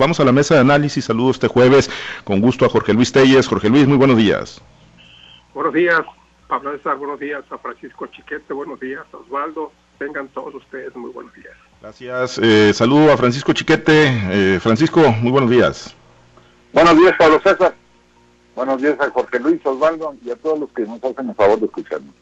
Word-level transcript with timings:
Vamos 0.00 0.20
a 0.20 0.24
la 0.24 0.30
mesa 0.30 0.54
de 0.54 0.60
análisis. 0.60 1.06
Saludos 1.06 1.38
este 1.38 1.48
jueves 1.48 1.90
con 2.22 2.40
gusto 2.40 2.64
a 2.64 2.68
Jorge 2.68 2.94
Luis 2.94 3.10
Telles. 3.10 3.48
Jorge 3.48 3.68
Luis, 3.68 3.84
muy 3.88 3.96
buenos 3.96 4.16
días. 4.16 4.62
Buenos 5.52 5.74
días, 5.74 6.00
Pablo 6.46 6.70
César. 6.76 6.96
Buenos 6.98 7.18
días 7.18 7.42
a 7.50 7.58
Francisco 7.58 8.06
Chiquete. 8.06 8.54
Buenos 8.54 8.78
días 8.78 9.02
a 9.12 9.16
Osvaldo. 9.16 9.72
Tengan 9.98 10.28
todos 10.28 10.54
ustedes 10.54 10.94
muy 10.94 11.10
buenos 11.10 11.34
días. 11.34 11.52
Gracias. 11.80 12.38
Eh, 12.40 12.72
saludo 12.74 13.12
a 13.12 13.16
Francisco 13.16 13.52
Chiquete. 13.52 14.06
Eh, 14.30 14.60
Francisco, 14.62 15.00
muy 15.20 15.32
buenos 15.32 15.50
días. 15.50 15.96
Buenos 16.72 16.96
días, 16.96 17.14
Pablo 17.18 17.40
César. 17.42 17.74
Buenos 18.54 18.80
días 18.80 19.00
a 19.00 19.10
Jorge 19.10 19.40
Luis, 19.40 19.60
Osvaldo 19.66 20.14
y 20.24 20.30
a 20.30 20.36
todos 20.36 20.60
los 20.60 20.70
que 20.70 20.82
nos 20.82 21.02
hacen 21.02 21.28
el 21.28 21.34
favor 21.34 21.58
de 21.58 21.66
escucharnos. 21.66 22.14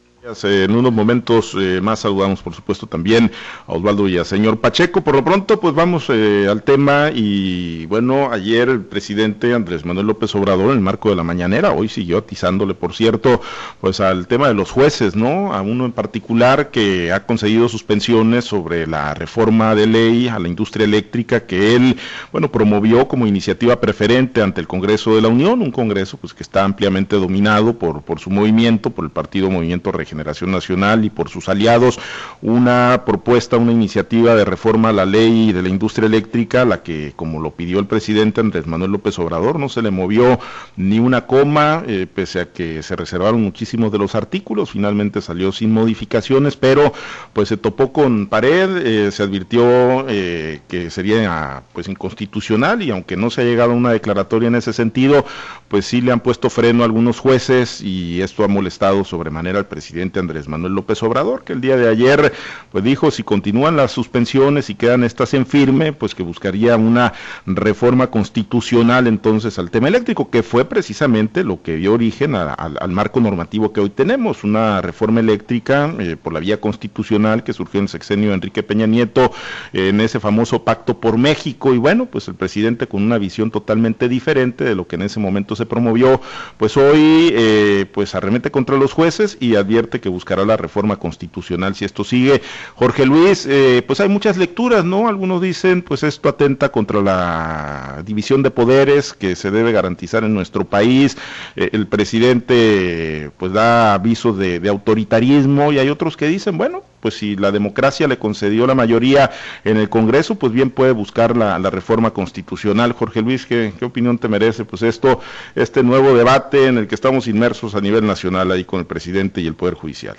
En 0.42 0.74
unos 0.74 0.92
momentos 0.92 1.56
eh, 1.56 1.80
más 1.80 2.00
saludamos, 2.00 2.42
por 2.42 2.52
supuesto, 2.52 2.88
también 2.88 3.30
a 3.68 3.74
Osvaldo 3.74 4.08
y 4.08 4.18
a 4.18 4.24
señor 4.24 4.58
Pacheco. 4.58 5.00
Por 5.02 5.14
lo 5.14 5.24
pronto, 5.24 5.60
pues 5.60 5.72
vamos 5.72 6.06
eh, 6.08 6.48
al 6.50 6.64
tema 6.64 7.10
y 7.14 7.86
bueno, 7.86 8.32
ayer 8.32 8.68
el 8.68 8.80
presidente 8.80 9.54
Andrés 9.54 9.84
Manuel 9.84 10.08
López 10.08 10.34
Obrador, 10.34 10.72
en 10.72 10.78
el 10.78 10.80
marco 10.80 11.10
de 11.10 11.14
la 11.14 11.22
mañanera, 11.22 11.70
hoy 11.70 11.88
siguió 11.88 12.18
atizándole, 12.18 12.74
por 12.74 12.92
cierto, 12.92 13.40
pues 13.80 14.00
al 14.00 14.26
tema 14.26 14.48
de 14.48 14.54
los 14.54 14.72
jueces, 14.72 15.14
¿no? 15.14 15.54
A 15.54 15.62
uno 15.62 15.84
en 15.84 15.92
particular 15.92 16.72
que 16.72 17.12
ha 17.12 17.24
concedido 17.24 17.68
suspensiones 17.68 18.46
sobre 18.46 18.88
la 18.88 19.14
reforma 19.14 19.76
de 19.76 19.86
ley 19.86 20.26
a 20.26 20.40
la 20.40 20.48
industria 20.48 20.86
eléctrica 20.86 21.46
que 21.46 21.76
él, 21.76 21.98
bueno, 22.32 22.50
promovió 22.50 23.06
como 23.06 23.28
iniciativa 23.28 23.80
preferente 23.80 24.42
ante 24.42 24.60
el 24.60 24.66
Congreso 24.66 25.14
de 25.14 25.22
la 25.22 25.28
Unión, 25.28 25.62
un 25.62 25.70
Congreso 25.70 26.16
pues 26.16 26.34
que 26.34 26.42
está 26.42 26.64
ampliamente 26.64 27.14
dominado 27.14 27.78
por, 27.78 28.02
por 28.02 28.18
su 28.18 28.30
movimiento, 28.30 28.90
por 28.90 29.04
el 29.04 29.12
Partido 29.12 29.50
Movimiento 29.50 29.92
Regional 29.92 30.15
Generación 30.16 30.50
Nacional 30.50 31.04
y 31.04 31.10
por 31.10 31.28
sus 31.28 31.48
aliados 31.48 31.98
una 32.42 33.02
propuesta, 33.04 33.56
una 33.56 33.72
iniciativa 33.72 34.34
de 34.34 34.44
reforma 34.44 34.88
a 34.88 34.92
la 34.92 35.04
ley 35.04 35.52
de 35.52 35.62
la 35.62 35.68
industria 35.68 36.06
eléctrica, 36.06 36.64
la 36.64 36.82
que, 36.82 37.12
como 37.14 37.40
lo 37.40 37.50
pidió 37.50 37.78
el 37.78 37.86
presidente 37.86 38.40
Andrés 38.40 38.66
Manuel 38.66 38.92
López 38.92 39.18
Obrador, 39.18 39.58
no 39.58 39.68
se 39.68 39.82
le 39.82 39.90
movió 39.90 40.38
ni 40.76 40.98
una 40.98 41.26
coma, 41.26 41.82
eh, 41.86 42.06
pese 42.12 42.40
a 42.40 42.46
que 42.46 42.82
se 42.82 42.96
reservaron 42.96 43.42
muchísimos 43.42 43.92
de 43.92 43.98
los 43.98 44.14
artículos, 44.14 44.70
finalmente 44.70 45.20
salió 45.20 45.52
sin 45.52 45.72
modificaciones, 45.72 46.56
pero 46.56 46.92
pues 47.32 47.48
se 47.48 47.56
topó 47.56 47.92
con 47.92 48.26
pared, 48.26 48.76
eh, 48.78 49.12
se 49.12 49.22
advirtió 49.22 50.06
eh, 50.08 50.60
que 50.68 50.90
sería 50.90 51.62
pues 51.72 51.88
inconstitucional 51.88 52.82
y 52.82 52.90
aunque 52.90 53.16
no 53.16 53.30
se 53.30 53.42
ha 53.42 53.44
llegado 53.44 53.72
a 53.72 53.74
una 53.74 53.92
declaratoria 53.92 54.48
en 54.48 54.54
ese 54.54 54.72
sentido, 54.72 55.26
pues 55.68 55.84
sí 55.86 56.00
le 56.00 56.12
han 56.12 56.20
puesto 56.20 56.48
freno 56.48 56.82
a 56.82 56.86
algunos 56.86 57.18
jueces 57.18 57.80
y 57.82 58.22
esto 58.22 58.44
ha 58.44 58.48
molestado 58.48 59.04
sobremanera 59.04 59.58
al 59.58 59.66
presidente 59.66 60.05
Andrés 60.14 60.48
Manuel 60.48 60.74
López 60.74 61.02
Obrador, 61.02 61.44
que 61.44 61.52
el 61.52 61.60
día 61.60 61.76
de 61.76 61.88
ayer 61.88 62.32
pues 62.72 62.84
dijo 62.84 63.10
si 63.10 63.22
continúan 63.22 63.76
las 63.76 63.92
suspensiones 63.92 64.70
y 64.70 64.74
quedan 64.74 65.04
estas 65.04 65.34
en 65.34 65.46
firme, 65.46 65.92
pues 65.92 66.14
que 66.14 66.22
buscaría 66.22 66.76
una 66.76 67.12
reforma 67.46 68.08
constitucional 68.10 69.06
entonces 69.06 69.58
al 69.58 69.70
tema 69.70 69.88
eléctrico, 69.88 70.30
que 70.30 70.42
fue 70.42 70.64
precisamente 70.64 71.44
lo 71.44 71.62
que 71.62 71.76
dio 71.76 71.94
origen 71.94 72.34
al 72.34 72.90
marco 72.90 73.20
normativo 73.20 73.72
que 73.72 73.80
hoy 73.80 73.90
tenemos, 73.90 74.44
una 74.44 74.80
reforma 74.80 75.20
eléctrica 75.20 75.92
eh, 75.98 76.16
por 76.20 76.32
la 76.32 76.40
vía 76.40 76.60
constitucional 76.60 77.44
que 77.44 77.52
surgió 77.52 77.78
en 77.78 77.84
el 77.84 77.88
sexenio 77.88 78.28
de 78.30 78.34
Enrique 78.34 78.62
Peña 78.62 78.86
Nieto 78.86 79.32
en 79.72 80.00
ese 80.00 80.20
famoso 80.20 80.64
pacto 80.64 81.00
por 81.00 81.18
México. 81.18 81.74
Y 81.74 81.78
bueno, 81.78 82.06
pues 82.06 82.28
el 82.28 82.34
presidente 82.34 82.86
con 82.86 83.02
una 83.02 83.18
visión 83.18 83.50
totalmente 83.50 84.08
diferente 84.08 84.64
de 84.64 84.74
lo 84.74 84.86
que 84.86 84.96
en 84.96 85.02
ese 85.02 85.20
momento 85.20 85.56
se 85.56 85.66
promovió, 85.66 86.20
pues 86.56 86.76
hoy 86.76 87.30
eh, 87.32 87.86
pues 87.92 88.14
arremete 88.14 88.50
contra 88.50 88.76
los 88.76 88.92
jueces 88.92 89.36
y 89.40 89.56
advierte 89.56 89.85
que 89.88 90.08
buscará 90.08 90.44
la 90.44 90.56
reforma 90.56 90.96
constitucional 90.96 91.74
si 91.74 91.84
esto 91.84 92.04
sigue. 92.04 92.42
Jorge 92.74 93.06
Luis, 93.06 93.46
eh, 93.48 93.82
pues 93.86 94.00
hay 94.00 94.08
muchas 94.08 94.36
lecturas, 94.36 94.84
¿no? 94.84 95.08
Algunos 95.08 95.40
dicen, 95.40 95.82
pues 95.82 96.02
esto 96.02 96.28
atenta 96.28 96.70
contra 96.70 97.00
la 97.00 98.02
división 98.04 98.42
de 98.42 98.50
poderes 98.50 99.12
que 99.12 99.36
se 99.36 99.50
debe 99.50 99.72
garantizar 99.72 100.24
en 100.24 100.34
nuestro 100.34 100.64
país. 100.64 101.16
Eh, 101.56 101.70
el 101.72 101.86
presidente, 101.86 103.30
pues 103.36 103.52
da 103.52 103.94
avisos 103.94 104.36
de, 104.38 104.66
autoritarismo 104.68 105.72
y 105.72 105.78
hay 105.78 105.88
otros 105.88 106.16
que 106.16 106.26
dicen, 106.26 106.58
bueno, 106.58 106.82
pues 107.00 107.14
si 107.14 107.36
la 107.36 107.52
democracia 107.52 108.08
le 108.08 108.18
concedió 108.18 108.66
la 108.66 108.74
mayoría 108.74 109.30
en 109.64 109.76
el 109.76 109.88
Congreso, 109.88 110.36
pues 110.36 110.52
bien 110.52 110.70
puede 110.70 110.92
buscar 110.92 111.36
la, 111.36 111.58
reforma 111.70 112.12
constitucional. 112.12 112.92
Jorge 112.92 113.22
Luis, 113.22 113.44
¿qué, 113.44 113.72
¿qué, 113.78 113.84
opinión 113.84 114.18
te 114.18 114.28
merece? 114.28 114.64
Pues 114.64 114.82
esto, 114.82 115.20
este 115.54 115.82
nuevo 115.82 116.16
debate 116.16 116.66
en 116.66 116.78
el 116.78 116.86
que 116.86 116.94
estamos 116.94 117.26
inmersos 117.26 117.74
a 117.74 117.80
nivel 117.80 118.06
nacional 118.06 118.50
ahí 118.52 118.64
con 118.64 118.80
el 118.80 118.86
presidente 118.86 119.40
y 119.40 119.46
el 119.46 119.54
Poder 119.54 119.74
Judicial. 119.74 120.16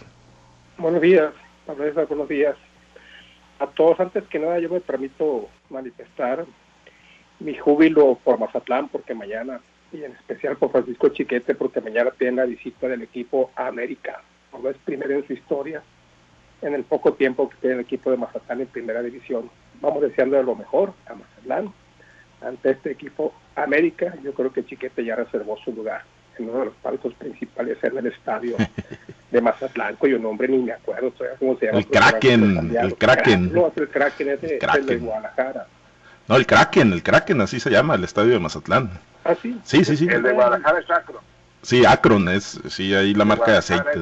Buenos 0.78 1.02
días, 1.02 1.34
buenos 1.66 2.30
días. 2.30 2.56
A 3.60 3.68
todos, 3.68 4.00
antes 4.00 4.24
que 4.26 4.38
nada, 4.38 4.60
yo 4.60 4.70
me 4.70 4.80
permito 4.80 5.50
manifestar 5.70 6.46
mi 7.40 7.56
júbilo 7.56 8.20
por 8.24 8.40
Mazatlán, 8.40 8.90
porque 8.90 9.14
mañana, 9.14 9.60
y 9.92 10.04
en 10.04 10.12
especial 10.12 10.58
por 10.58 10.72
Francisco 10.72 11.10
Chiquete, 11.10 11.56
porque 11.56 11.82
mañana 11.82 12.12
tiene 12.18 12.38
la 12.38 12.46
visita 12.46 12.88
del 12.88 13.02
equipo 13.02 13.52
América. 13.56 14.22
Por 14.52 14.70
es 14.70 14.78
primero 14.86 15.14
en 15.14 15.26
su 15.26 15.34
historia, 15.34 15.82
en 16.62 16.74
el 16.74 16.84
poco 16.84 17.14
tiempo 17.14 17.50
que 17.50 17.56
tiene 17.58 17.76
el 17.76 17.82
equipo 17.82 18.12
de 18.12 18.18
Mazatlán 18.18 18.62
en 18.62 18.68
primera 18.68 19.02
división. 19.02 19.50
Vamos 19.82 20.02
deseando 20.02 20.42
lo 20.42 20.56
mejor 20.56 20.94
a 21.08 21.14
Mazatlán. 21.14 21.74
Ante 22.42 22.72
este 22.72 22.92
equipo 22.92 23.34
América, 23.56 24.14
yo 24.24 24.34
creo 24.34 24.54
que 24.54 24.66
Chiquete 24.66 25.04
ya 25.04 25.16
reservó 25.16 25.58
su 25.58 25.72
lugar 25.72 26.04
en 26.38 26.50
uno 26.50 26.60
de 26.60 26.66
los 26.66 26.76
palcos 26.76 27.14
principales 27.16 27.78
en 27.84 27.98
el 27.98 28.08
estadio 28.08 28.56
de 29.32 29.42
Mazatlán, 29.42 29.96
cuyo 29.96 30.20
nombre 30.20 30.48
ni 30.48 30.60
me 30.60 30.72
acuerdo 30.74 31.12
cómo 31.40 31.58
se 31.58 31.66
llama. 31.66 31.80
El 31.80 31.88
Kraken, 31.88 32.78
el 32.80 32.96
Kraken. 32.96 33.54
No, 33.54 33.72
el 33.76 33.90
Kraken 33.90 34.30
es 34.30 34.42
de, 34.42 34.60
de 34.86 34.98
Guadalajara. 34.98 35.68
No, 36.28 36.36
el 36.36 36.46
Kraken, 36.46 36.94
el 36.94 37.04
Kraken, 37.04 37.42
así 37.42 37.60
se 37.60 37.70
llama 37.70 37.96
el 37.96 38.04
estadio 38.04 38.34
de 38.34 38.40
Mazatlán. 38.40 38.92
¿Ah, 39.24 39.36
sí? 39.42 39.60
Sí, 39.64 39.84
sí, 39.84 39.98
sí. 39.98 40.08
El 40.08 40.24
de 40.24 40.34
Guadalajara 40.34 40.80
es 40.80 40.90
Akron. 40.90 41.22
Sí, 41.62 41.86
Akron 41.86 42.30
es, 42.30 42.60
sí, 42.70 42.94
ahí 42.94 43.14
la 43.14 43.26
marca 43.26 43.52
de 43.52 43.58
aceite. 43.58 44.00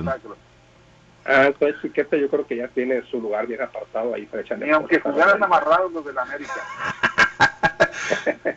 Ah, 1.25 1.47
entonces 1.47 1.81
Chiquete 1.81 2.19
yo 2.19 2.29
creo 2.29 2.45
que 2.45 2.57
ya 2.57 2.67
tiene 2.67 3.01
su 3.09 3.19
lugar 3.19 3.47
bien 3.47 3.61
apartado 3.61 4.13
ahí 4.13 4.27
para 4.27 4.43
echarle. 4.43 4.67
Ni 4.67 4.71
aunque 4.71 4.99
jugaran 4.99 5.43
amarrados 5.43 5.91
los 5.91 6.05
de 6.05 6.13
la 6.13 6.21
América. 6.21 6.53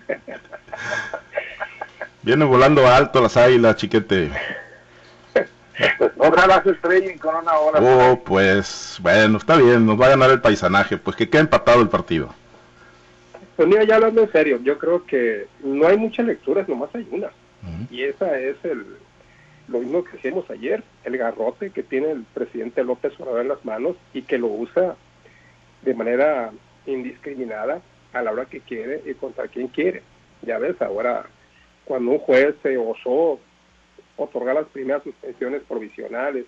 Viene 2.23 2.45
volando 2.45 2.87
alto 2.87 3.23
las 3.23 3.37
águilas, 3.39 3.77
Chiquete. 3.77 4.31
Ojalá 6.19 6.63
se 6.63 6.73
estrellen 6.73 7.19
con 7.19 7.37
una 7.37 7.55
hora. 7.55 7.81
Oh, 7.81 8.23
pues, 8.23 8.99
bueno, 9.01 9.39
está 9.39 9.57
bien, 9.57 9.87
nos 9.87 9.99
va 9.99 10.07
a 10.07 10.11
ganar 10.11 10.31
el 10.31 10.41
paisanaje, 10.41 10.99
pues 10.99 11.17
que 11.17 11.31
quede 11.31 11.43
empatado 11.43 11.81
el 11.81 11.89
partido. 11.89 12.35
Pues 13.57 13.67
mira, 13.67 13.85
ya 13.85 13.97
hablando 13.97 14.23
en 14.23 14.33
serio, 14.33 14.61
yo 14.63 14.77
creo 14.77 15.05
que 15.05 15.47
no 15.63 15.87
hay 15.87 15.97
muchas 15.97 16.27
lecturas, 16.27 16.69
nomás 16.69 16.91
hay 16.95 17.09
una. 17.11 17.29
Y 17.91 18.03
esa 18.03 18.39
es 18.39 18.57
el 18.65 18.85
lo 19.69 19.81
mismo 19.81 20.05
que 20.05 20.17
hicimos 20.17 20.49
ayer, 20.51 20.83
el 21.05 21.17
garrote 21.17 21.71
que 21.71 21.83
tiene 21.83 22.11
el 22.11 22.25
presidente 22.35 22.85
López 22.85 23.13
Obrador 23.19 23.43
en 23.43 23.49
las 23.49 23.65
manos 23.65 23.97
y 24.15 24.23
que 24.23 24.39
lo 24.39 24.49
usa 24.49 24.97
de 25.83 25.95
manera 25.95 26.53
indiscriminada 26.87 27.83
a 28.13 28.23
la 28.23 28.33
hora 28.33 28.47
que 28.47 28.61
quiere 28.61 29.03
y 29.05 29.15
contra 29.15 29.49
quien 29.49 29.69
quiere. 29.69 30.03
Ya 30.43 30.59
ves, 30.59 30.81
ahora 30.81 31.27
cuando 31.85 32.13
un 32.13 32.19
juez 32.19 32.55
se 32.63 32.77
osó 32.79 33.41
otorgar 34.17 34.55
las 34.55 34.67
primeras 34.67 35.03
suspensiones 35.03 35.63
provisionales 35.63 36.47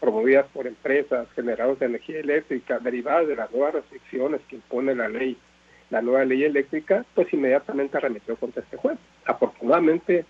promovidas 0.00 0.46
por 0.52 0.66
empresas 0.66 1.26
generadoras 1.34 1.78
de 1.78 1.86
energía 1.86 2.20
eléctrica 2.20 2.78
derivadas 2.78 3.26
de 3.26 3.36
las 3.36 3.50
nuevas 3.50 3.74
restricciones 3.74 4.40
que 4.48 4.56
impone 4.56 4.94
la 4.94 5.08
ley, 5.08 5.36
la 5.90 6.02
nueva 6.02 6.24
ley 6.24 6.44
eléctrica, 6.44 7.04
pues 7.14 7.32
inmediatamente 7.32 7.96
arremetió 7.96 8.36
contra 8.36 8.62
este 8.62 8.76
juez. 8.76 8.98
Afortunadamente, 9.24 10.26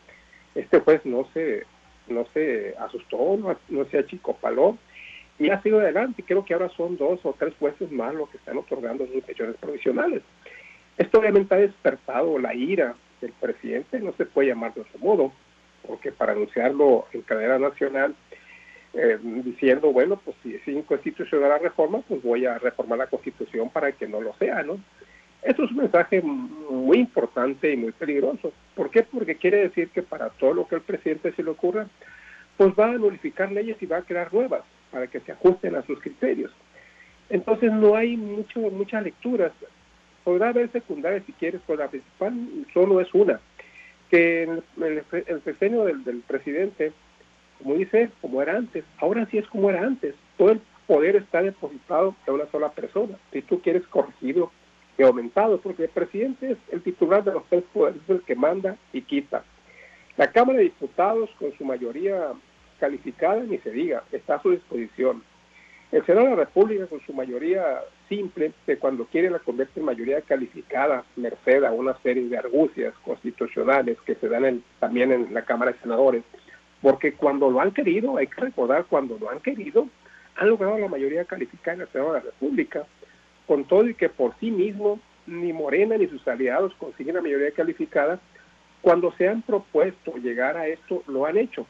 este 0.54 0.80
juez 0.80 1.04
no 1.04 1.26
se, 1.34 1.64
no 2.08 2.26
se 2.32 2.74
asustó, 2.78 3.36
no, 3.36 3.56
no 3.68 3.84
se 3.86 3.98
achicopaló 3.98 4.78
y 5.38 5.50
ha 5.50 5.60
sido 5.62 5.80
adelante. 5.80 6.22
Creo 6.26 6.44
que 6.44 6.54
ahora 6.54 6.68
son 6.70 6.96
dos 6.96 7.20
o 7.24 7.34
tres 7.38 7.54
jueces 7.58 7.90
más 7.90 8.14
los 8.14 8.28
que 8.30 8.36
están 8.36 8.58
otorgando 8.58 9.06
suspensiones 9.06 9.56
provisionales. 9.56 10.22
Esto 10.96 11.18
obviamente 11.18 11.54
ha 11.54 11.58
despertado 11.58 12.38
la 12.38 12.54
ira 12.54 12.94
del 13.20 13.32
presidente, 13.32 13.98
no 14.00 14.12
se 14.12 14.26
puede 14.26 14.48
llamar 14.48 14.74
de 14.74 14.82
otro 14.82 14.98
modo, 15.00 15.32
porque 15.86 16.12
para 16.12 16.32
anunciarlo 16.32 17.06
en 17.12 17.22
cadena 17.22 17.58
nacional, 17.58 18.14
eh, 18.92 19.18
diciendo, 19.22 19.92
bueno, 19.92 20.20
pues 20.24 20.36
si 20.42 20.54
es 20.54 20.68
inconstitucional 20.68 21.48
la 21.48 21.58
reforma, 21.58 22.02
pues 22.06 22.22
voy 22.22 22.46
a 22.46 22.58
reformar 22.58 22.98
la 22.98 23.08
constitución 23.08 23.68
para 23.70 23.90
que 23.90 24.06
no 24.06 24.20
lo 24.20 24.34
sea, 24.34 24.62
¿no? 24.62 24.78
Eso 25.44 25.64
es 25.64 25.70
un 25.72 25.76
mensaje 25.76 26.22
muy 26.22 26.98
importante 26.98 27.70
y 27.70 27.76
muy 27.76 27.92
peligroso. 27.92 28.52
¿Por 28.74 28.90
qué? 28.90 29.02
Porque 29.02 29.36
quiere 29.36 29.58
decir 29.58 29.90
que 29.90 30.02
para 30.02 30.30
todo 30.30 30.54
lo 30.54 30.66
que 30.66 30.76
el 30.76 30.80
presidente 30.80 31.32
se 31.32 31.42
le 31.42 31.50
ocurra, 31.50 31.86
pues 32.56 32.72
va 32.78 32.86
a 32.86 32.92
nulificar 32.92 33.52
leyes 33.52 33.76
y 33.80 33.86
va 33.86 33.98
a 33.98 34.02
crear 34.02 34.32
nuevas 34.32 34.62
para 34.90 35.06
que 35.06 35.20
se 35.20 35.32
ajusten 35.32 35.74
a 35.74 35.82
sus 35.82 36.00
criterios. 36.00 36.50
Entonces 37.28 37.70
no 37.72 37.94
hay 37.94 38.16
mucho, 38.16 38.60
muchas 38.60 39.02
lecturas. 39.02 39.52
Podrá 40.24 40.48
haber 40.48 40.72
secundarias 40.72 41.24
si 41.26 41.32
quieres, 41.32 41.60
pero 41.66 41.80
la 41.80 41.88
principal 41.88 42.32
solo 42.72 43.00
es 43.00 43.12
una 43.12 43.38
que 44.10 44.44
el, 44.44 44.62
el, 44.82 45.04
del, 45.40 46.04
del, 46.04 46.20
presidente, 46.20 46.92
como 47.58 47.74
dice, 47.74 48.10
como 48.20 48.40
era 48.40 48.56
antes, 48.56 48.84
ahora 48.98 49.26
sí 49.30 49.38
es 49.38 49.46
como 49.48 49.68
era 49.68 49.82
antes. 49.82 50.14
Todo 50.38 50.52
el 50.52 50.60
poder 50.86 51.16
está 51.16 51.42
depositado 51.42 52.14
en 52.26 52.34
una 52.34 52.46
sola 52.46 52.70
persona. 52.70 53.18
Si 53.32 53.42
tú 53.42 53.60
quieres 53.60 53.86
corregirlo, 53.88 54.52
y 54.96 55.02
aumentado, 55.02 55.60
porque 55.60 55.84
el 55.84 55.90
presidente 55.90 56.52
es 56.52 56.58
el 56.70 56.82
titular 56.82 57.24
de 57.24 57.32
los 57.32 57.44
tres 57.46 57.64
poderes, 57.72 58.00
es 58.04 58.10
el 58.10 58.22
que 58.22 58.34
manda 58.34 58.76
y 58.92 59.02
quita. 59.02 59.44
La 60.16 60.30
Cámara 60.30 60.58
de 60.58 60.64
Diputados, 60.64 61.30
con 61.38 61.52
su 61.58 61.64
mayoría 61.64 62.32
calificada, 62.78 63.42
ni 63.42 63.58
se 63.58 63.70
diga, 63.70 64.04
está 64.12 64.36
a 64.36 64.42
su 64.42 64.50
disposición. 64.50 65.22
El 65.90 66.04
Senado 66.06 66.26
de 66.26 66.36
la 66.36 66.44
República, 66.44 66.86
con 66.86 67.00
su 67.00 67.12
mayoría 67.12 67.80
simple, 68.08 68.52
que 68.66 68.78
cuando 68.78 69.06
quiere 69.06 69.30
la 69.30 69.38
convierte 69.38 69.80
en 69.80 69.86
mayoría 69.86 70.20
calificada, 70.22 71.04
merced 71.16 71.64
a 71.64 71.72
una 71.72 71.96
serie 72.02 72.28
de 72.28 72.38
argucias 72.38 72.94
constitucionales 73.04 73.98
que 74.02 74.14
se 74.16 74.28
dan 74.28 74.62
también 74.80 75.12
en 75.12 75.32
la 75.32 75.44
Cámara 75.44 75.72
de 75.72 75.78
Senadores, 75.78 76.22
porque 76.82 77.14
cuando 77.14 77.50
lo 77.50 77.60
han 77.60 77.72
querido, 77.72 78.16
hay 78.16 78.26
que 78.26 78.40
recordar, 78.40 78.86
cuando 78.86 79.18
lo 79.18 79.30
han 79.30 79.40
querido, 79.40 79.88
han 80.36 80.48
logrado 80.48 80.78
la 80.78 80.88
mayoría 80.88 81.24
calificada 81.24 81.76
en 81.76 81.80
el 81.82 81.88
Senado 81.88 82.12
de 82.12 82.18
la 82.18 82.24
República, 82.26 82.84
con 83.46 83.64
todo 83.64 83.88
y 83.88 83.94
que 83.94 84.08
por 84.08 84.34
sí 84.40 84.50
mismo 84.50 85.00
ni 85.26 85.52
Morena 85.52 85.96
ni 85.96 86.06
sus 86.06 86.26
aliados 86.28 86.74
consiguen 86.74 87.14
la 87.14 87.22
mayoría 87.22 87.50
calificada, 87.52 88.20
cuando 88.82 89.12
se 89.12 89.28
han 89.28 89.42
propuesto 89.42 90.16
llegar 90.16 90.56
a 90.56 90.66
esto, 90.66 91.02
lo 91.06 91.24
han 91.24 91.38
hecho. 91.38 91.66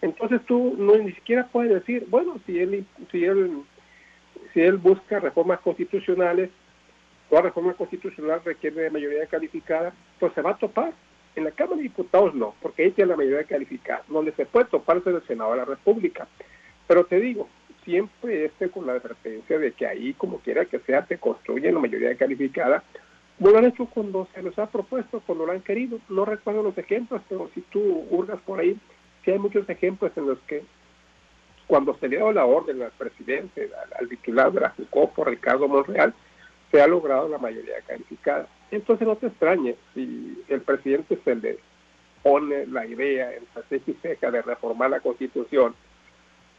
Entonces 0.00 0.40
tú 0.46 0.76
no 0.78 0.96
ni 0.96 1.12
siquiera 1.12 1.48
puedes 1.48 1.72
decir, 1.72 2.06
bueno, 2.08 2.38
si 2.46 2.60
él, 2.60 2.86
si 3.10 3.24
él, 3.24 3.62
si 4.54 4.60
él 4.60 4.76
busca 4.76 5.18
reformas 5.18 5.58
constitucionales, 5.60 6.50
toda 7.28 7.42
reforma 7.42 7.74
constitucional 7.74 8.40
requiere 8.44 8.82
de 8.82 8.90
mayoría 8.90 9.26
calificada, 9.26 9.92
pues 10.20 10.32
se 10.34 10.42
va 10.42 10.50
a 10.50 10.58
topar. 10.58 10.92
En 11.34 11.44
la 11.44 11.50
Cámara 11.52 11.76
de 11.76 11.84
Diputados 11.84 12.34
no, 12.34 12.54
porque 12.60 12.84
ahí 12.84 12.90
tiene 12.90 13.10
la 13.10 13.16
mayoría 13.16 13.44
calificada. 13.44 14.02
Donde 14.08 14.32
se 14.32 14.46
puede 14.46 14.66
topar 14.66 14.96
es 14.98 15.06
el 15.06 15.22
Senado 15.26 15.52
de 15.52 15.58
la 15.58 15.64
República. 15.64 16.26
Pero 16.86 17.04
te 17.04 17.20
digo, 17.20 17.48
siempre 17.88 18.44
esté 18.44 18.68
con 18.68 18.86
la 18.86 18.92
advertencia 18.92 19.58
de 19.58 19.72
que 19.72 19.86
ahí, 19.86 20.12
como 20.12 20.40
quiera 20.40 20.66
que 20.66 20.78
sea, 20.80 21.06
te 21.06 21.16
construyen 21.16 21.72
la 21.72 21.80
mayoría 21.80 22.14
calificada, 22.16 22.84
como 23.38 23.50
lo 23.50 23.58
han 23.58 23.64
hecho 23.64 23.86
cuando 23.86 24.28
se 24.34 24.42
les 24.42 24.58
ha 24.58 24.66
propuesto, 24.66 25.22
cuando 25.24 25.46
lo 25.46 25.52
han 25.52 25.62
querido. 25.62 25.98
No 26.10 26.26
recuerdo 26.26 26.62
los 26.62 26.76
ejemplos, 26.76 27.22
pero 27.30 27.48
si 27.54 27.62
tú 27.62 27.80
hurgas 28.10 28.40
por 28.42 28.60
ahí, 28.60 28.76
sí 29.24 29.30
hay 29.30 29.38
muchos 29.38 29.66
ejemplos 29.70 30.12
en 30.16 30.26
los 30.26 30.38
que 30.40 30.64
cuando 31.66 31.96
se 31.96 32.08
le 32.08 32.16
dio 32.18 32.30
la 32.30 32.44
orden 32.44 32.82
al 32.82 32.90
presidente, 32.90 33.70
al, 33.98 34.06
titular 34.06 34.52
de 34.52 34.60
la 34.60 34.74
por 35.14 35.30
Ricardo 35.30 35.66
Monreal, 35.66 36.12
se 36.70 36.82
ha 36.82 36.86
logrado 36.86 37.26
la 37.30 37.38
mayoría 37.38 37.80
calificada. 37.86 38.48
Entonces 38.70 39.08
no 39.08 39.16
te 39.16 39.28
extrañes 39.28 39.76
si 39.94 40.44
el 40.48 40.60
presidente 40.60 41.18
se 41.24 41.34
le 41.36 41.58
pone 42.22 42.66
la 42.66 42.84
idea 42.84 43.30
en 43.32 43.44
ceja 44.02 44.30
de 44.30 44.42
reformar 44.42 44.90
la 44.90 45.00
constitución 45.00 45.74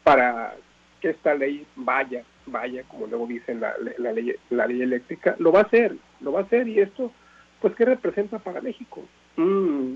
para 0.02 0.56
que 1.00 1.10
esta 1.10 1.34
ley 1.34 1.66
vaya, 1.76 2.24
vaya, 2.46 2.82
como 2.84 3.06
luego 3.06 3.26
dicen 3.26 3.60
la, 3.60 3.74
la, 3.98 4.12
ley, 4.12 4.34
la 4.50 4.66
ley 4.66 4.82
eléctrica, 4.82 5.36
lo 5.38 5.52
va 5.52 5.60
a 5.60 5.64
hacer, 5.64 5.96
lo 6.20 6.32
va 6.32 6.40
a 6.40 6.42
hacer 6.44 6.68
y 6.68 6.80
esto, 6.80 7.12
pues, 7.60 7.74
¿qué 7.74 7.84
representa 7.84 8.38
para 8.38 8.60
México? 8.60 9.02
Mm, 9.36 9.94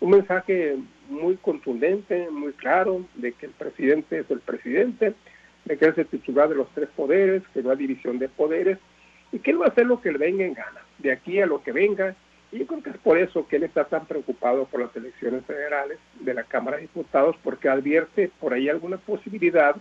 un 0.00 0.10
mensaje 0.10 0.76
muy 1.08 1.36
contundente, 1.36 2.28
muy 2.30 2.52
claro, 2.52 3.04
de 3.14 3.32
que 3.32 3.46
el 3.46 3.52
presidente 3.52 4.20
es 4.20 4.30
el 4.30 4.40
presidente, 4.40 5.14
de 5.64 5.78
que 5.78 5.86
es 5.86 5.98
el 5.98 6.06
titular 6.06 6.48
de 6.48 6.56
los 6.56 6.68
tres 6.74 6.88
poderes, 6.94 7.42
que 7.52 7.62
no 7.62 7.70
hay 7.70 7.76
división 7.76 8.18
de 8.18 8.28
poderes, 8.28 8.78
y 9.32 9.38
que 9.38 9.50
él 9.50 9.60
va 9.60 9.66
a 9.66 9.68
hacer 9.68 9.86
lo 9.86 10.00
que 10.00 10.12
le 10.12 10.18
venga 10.18 10.44
en 10.44 10.54
gana, 10.54 10.82
de 10.98 11.12
aquí 11.12 11.40
a 11.40 11.46
lo 11.46 11.62
que 11.62 11.72
venga, 11.72 12.14
y 12.52 12.58
yo 12.58 12.66
creo 12.66 12.82
que 12.82 12.90
es 12.90 12.98
por 12.98 13.18
eso 13.18 13.48
que 13.48 13.56
él 13.56 13.64
está 13.64 13.84
tan 13.84 14.06
preocupado 14.06 14.66
por 14.66 14.80
las 14.80 14.94
elecciones 14.94 15.44
federales 15.44 15.98
de 16.20 16.34
la 16.34 16.44
Cámara 16.44 16.76
de 16.76 16.82
Diputados, 16.82 17.36
porque 17.42 17.68
advierte 17.68 18.30
por 18.38 18.54
ahí 18.54 18.68
alguna 18.68 18.96
posibilidad 18.96 19.74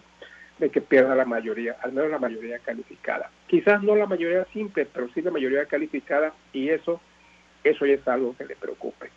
de 0.59 0.69
que 0.69 0.81
pierda 0.81 1.15
la 1.15 1.25
mayoría, 1.25 1.77
al 1.81 1.93
menos 1.93 2.11
la 2.11 2.19
mayoría 2.19 2.59
calificada. 2.59 3.29
Quizás 3.47 3.81
no 3.81 3.95
la 3.95 4.05
mayoría 4.05 4.45
simple, 4.53 4.85
pero 4.85 5.09
sí 5.13 5.21
la 5.21 5.31
mayoría 5.31 5.65
calificada 5.65 6.33
y 6.51 6.69
eso, 6.69 7.01
eso 7.63 7.85
ya 7.85 7.93
es 7.93 8.07
algo 8.07 8.35
que 8.37 8.45
le 8.45 8.55
preocupe. 8.55 9.09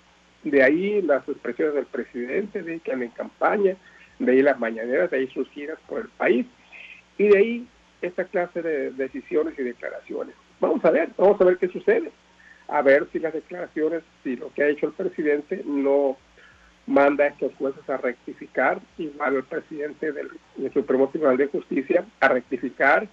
De 0.45 0.63
ahí 0.63 1.03
las 1.03 1.29
expresiones 1.29 1.75
del 1.75 1.87
presidente, 1.87 2.63
de 2.63 2.81
que 2.81 2.93
en 2.93 3.09
campaña, 3.09 3.77
de 4.19 4.33
ahí 4.33 4.43
las 4.43 4.59
mañaneras, 4.59 5.11
de 5.11 5.19
ahí 5.19 5.29
sus 5.29 5.49
giras 5.51 5.79
por 5.89 6.01
el 6.01 6.09
país 6.09 6.47
y 7.19 7.29
de 7.29 7.39
ahí 7.39 7.69
esta 8.03 8.25
clase 8.25 8.63
de 8.63 8.91
decisiones 8.93 9.59
y 9.59 9.63
declaraciones. 9.63 10.35
Vamos 10.61 10.85
a 10.85 10.91
ver, 10.91 11.11
vamos 11.17 11.41
a 11.41 11.45
ver 11.45 11.59
qué 11.59 11.69
sucede. 11.69 12.11
A 12.69 12.83
ver 12.83 13.07
si 13.13 13.19
las 13.19 13.33
declaraciones, 13.33 14.03
si 14.25 14.37
lo 14.37 14.53
que 14.53 14.63
ha 14.63 14.69
hecho 14.69 14.87
el 14.87 14.93
presidente 14.93 15.63
no 15.65 16.17
manda 16.87 17.25
a 17.25 17.29
estos 17.29 17.53
jueces 17.57 17.89
a 17.89 17.97
rectificar, 17.97 18.81
igual 18.99 19.37
el 19.37 19.45
presidente 19.45 20.13
del, 20.13 20.31
Supremo 20.73 21.09
Tribunal 21.09 21.37
de 21.37 21.49
Justicia 21.49 22.05
a 22.21 22.29
rectificar 22.29 23.09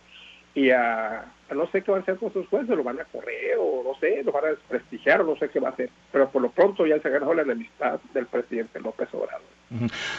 y 0.53 0.69
a, 0.69 1.25
no 1.53 1.67
sé 1.71 1.81
qué 1.81 1.91
van 1.91 2.01
a 2.01 2.03
hacer 2.03 2.17
con 2.17 2.31
sus 2.31 2.47
jueces, 2.47 2.69
lo 2.69 2.83
van 2.83 2.99
a 2.99 3.05
correr 3.05 3.57
o 3.59 3.83
no 3.83 3.99
sé, 3.99 4.23
lo 4.23 4.31
van 4.31 4.45
a 4.45 4.49
desprestigiar 4.49 5.21
o 5.21 5.25
no 5.25 5.35
sé 5.37 5.49
qué 5.49 5.59
va 5.59 5.69
a 5.69 5.71
hacer, 5.71 5.89
pero 6.11 6.29
por 6.29 6.41
lo 6.41 6.51
pronto 6.51 6.85
ya 6.85 6.99
se 6.99 7.09
ganó 7.09 7.33
la 7.33 7.41
enemistad 7.41 7.99
del 8.13 8.27
presidente 8.27 8.79
López 8.79 9.09
Obrador. 9.13 9.52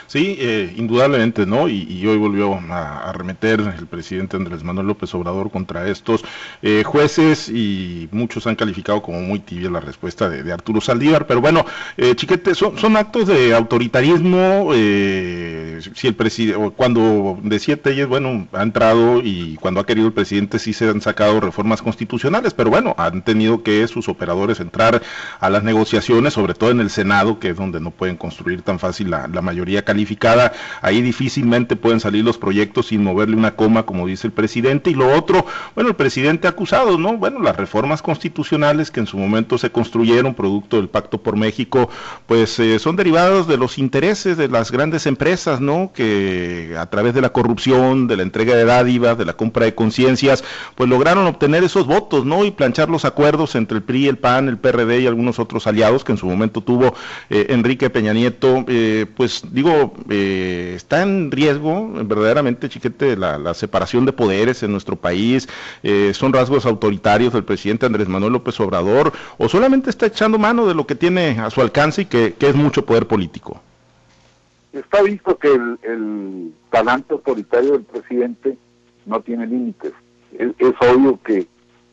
Sí, 0.06 0.36
eh, 0.38 0.72
indudablemente, 0.76 1.46
¿no? 1.46 1.68
Y, 1.68 2.04
hoy 2.06 2.16
volvió 2.16 2.54
a, 2.54 3.10
arremeter 3.10 3.60
el 3.60 3.86
presidente 3.86 4.36
Andrés 4.36 4.64
Manuel 4.64 4.86
López 4.86 5.14
Obrador 5.14 5.50
contra 5.50 5.88
estos 5.88 6.24
eh, 6.62 6.82
jueces 6.84 7.48
y 7.48 8.08
muchos 8.10 8.46
han 8.46 8.56
calificado 8.56 9.00
como 9.02 9.20
muy 9.20 9.38
tibia 9.38 9.70
la 9.70 9.80
respuesta 9.80 10.28
de, 10.28 10.52
Arturo 10.52 10.80
Saldívar, 10.80 11.26
pero 11.26 11.40
bueno, 11.40 11.64
eh, 11.96 12.14
Chiquete, 12.14 12.54
son, 12.54 12.96
actos 12.96 13.26
de 13.26 13.54
autoritarismo, 13.54 14.70
si 14.72 16.06
el 16.06 16.14
presidente, 16.14 16.70
cuando 16.76 17.38
decía 17.42 17.80
Telles, 17.80 18.06
bueno, 18.06 18.46
ha 18.52 18.62
entrado 18.62 19.20
y 19.22 19.56
cuando 19.56 19.80
ha 19.80 19.86
querido 19.86 20.06
el 20.06 20.12
presidente 20.12 20.58
sí 20.58 20.72
se 20.72 20.88
han 20.88 21.00
sacado 21.00 21.40
reformas 21.40 21.82
constitucionales, 21.82 22.54
pero 22.54 22.70
bueno, 22.70 22.94
han 22.98 23.22
tenido 23.22 23.62
que 23.62 23.86
sus 23.88 24.08
operadores 24.08 24.60
entrar 24.60 25.02
a 25.40 25.50
las 25.50 25.64
negociaciones, 25.64 26.34
sobre 26.34 26.54
todo 26.54 26.70
en 26.70 26.80
el 26.80 26.90
Senado, 26.90 27.38
que 27.38 27.50
es 27.50 27.56
donde 27.56 27.80
no 27.80 27.90
pueden 27.90 28.16
construir 28.16 28.62
tan 28.62 28.78
fácil 28.78 29.10
la 29.10 29.28
mayoría 29.44 29.84
calificada, 29.84 30.52
ahí 30.82 31.02
difícilmente 31.02 31.76
pueden 31.76 32.00
salir 32.00 32.24
los 32.24 32.38
proyectos 32.38 32.86
sin 32.86 33.04
moverle 33.04 33.36
una 33.36 33.54
coma, 33.54 33.84
como 33.84 34.06
dice 34.06 34.26
el 34.26 34.32
presidente. 34.32 34.90
Y 34.90 34.94
lo 34.94 35.16
otro, 35.16 35.46
bueno, 35.74 35.90
el 35.90 35.96
presidente 35.96 36.46
ha 36.46 36.50
acusado, 36.50 36.98
¿no? 36.98 37.16
Bueno, 37.16 37.40
las 37.40 37.56
reformas 37.56 38.02
constitucionales 38.02 38.90
que 38.90 39.00
en 39.00 39.06
su 39.06 39.18
momento 39.18 39.58
se 39.58 39.70
construyeron, 39.70 40.34
producto 40.34 40.76
del 40.78 40.88
Pacto 40.88 41.18
por 41.18 41.36
México, 41.36 41.88
pues 42.26 42.58
eh, 42.58 42.78
son 42.78 42.96
derivados 42.96 43.46
de 43.46 43.56
los 43.56 43.78
intereses 43.78 44.36
de 44.36 44.48
las 44.48 44.70
grandes 44.70 45.06
empresas, 45.06 45.60
¿no? 45.60 45.92
Que 45.94 46.76
a 46.78 46.86
través 46.86 47.14
de 47.14 47.20
la 47.20 47.30
corrupción, 47.30 48.06
de 48.06 48.16
la 48.16 48.22
entrega 48.22 48.56
de 48.56 48.64
dádivas, 48.64 49.18
de 49.18 49.24
la 49.24 49.34
compra 49.34 49.66
de 49.66 49.74
conciencias, 49.74 50.44
pues 50.74 50.88
lograron 50.88 51.26
obtener 51.26 51.64
esos 51.64 51.86
votos, 51.86 52.24
¿no? 52.24 52.44
Y 52.44 52.50
planchar 52.50 52.88
los 52.88 53.04
acuerdos 53.04 53.54
entre 53.54 53.78
el 53.78 53.82
PRI, 53.82 54.08
el 54.08 54.18
PAN, 54.18 54.48
el 54.48 54.58
PRD 54.58 55.00
y 55.00 55.06
algunos 55.06 55.38
otros 55.38 55.66
aliados 55.66 56.04
que 56.04 56.12
en 56.12 56.18
su 56.18 56.26
momento 56.26 56.60
tuvo 56.60 56.94
eh, 57.30 57.46
Enrique 57.50 57.90
Peña 57.90 58.12
Nieto, 58.12 58.64
eh, 58.68 59.06
pues 59.16 59.33
pues, 59.40 59.52
digo, 59.52 59.94
eh, 60.10 60.72
está 60.76 61.02
en 61.02 61.30
riesgo 61.30 61.90
verdaderamente, 62.04 62.68
chiquete, 62.68 63.16
la, 63.16 63.54
separación 63.54 64.04
de 64.04 64.12
poderes 64.12 64.62
en 64.62 64.72
nuestro 64.72 64.96
país, 64.96 65.48
eh, 65.82 66.12
son 66.14 66.32
rasgos 66.32 66.66
autoritarios 66.66 67.32
del 67.32 67.44
presidente 67.44 67.86
Andrés 67.86 68.08
Manuel 68.08 68.32
López 68.32 68.58
Obrador, 68.60 69.12
o 69.38 69.48
solamente 69.48 69.90
está 69.90 70.06
echando 70.06 70.38
mano 70.38 70.66
de 70.66 70.74
lo 70.74 70.86
que 70.86 70.94
tiene 70.94 71.38
a 71.40 71.50
su 71.50 71.60
alcance 71.60 72.02
y 72.02 72.04
que, 72.06 72.34
es 72.44 72.54
mucho 72.54 72.84
poder 72.84 73.06
político. 73.06 73.60
Está 74.72 75.02
visto 75.02 75.38
que 75.38 75.48
el, 75.48 76.52
talante 76.70 77.14
autoritario 77.14 77.72
del 77.72 77.84
presidente 77.84 78.58
no 79.06 79.20
tiene 79.20 79.46
límites. 79.46 79.92
Es, 80.36 80.50
es 80.58 80.74
obvio 80.80 81.18
que 81.24 81.46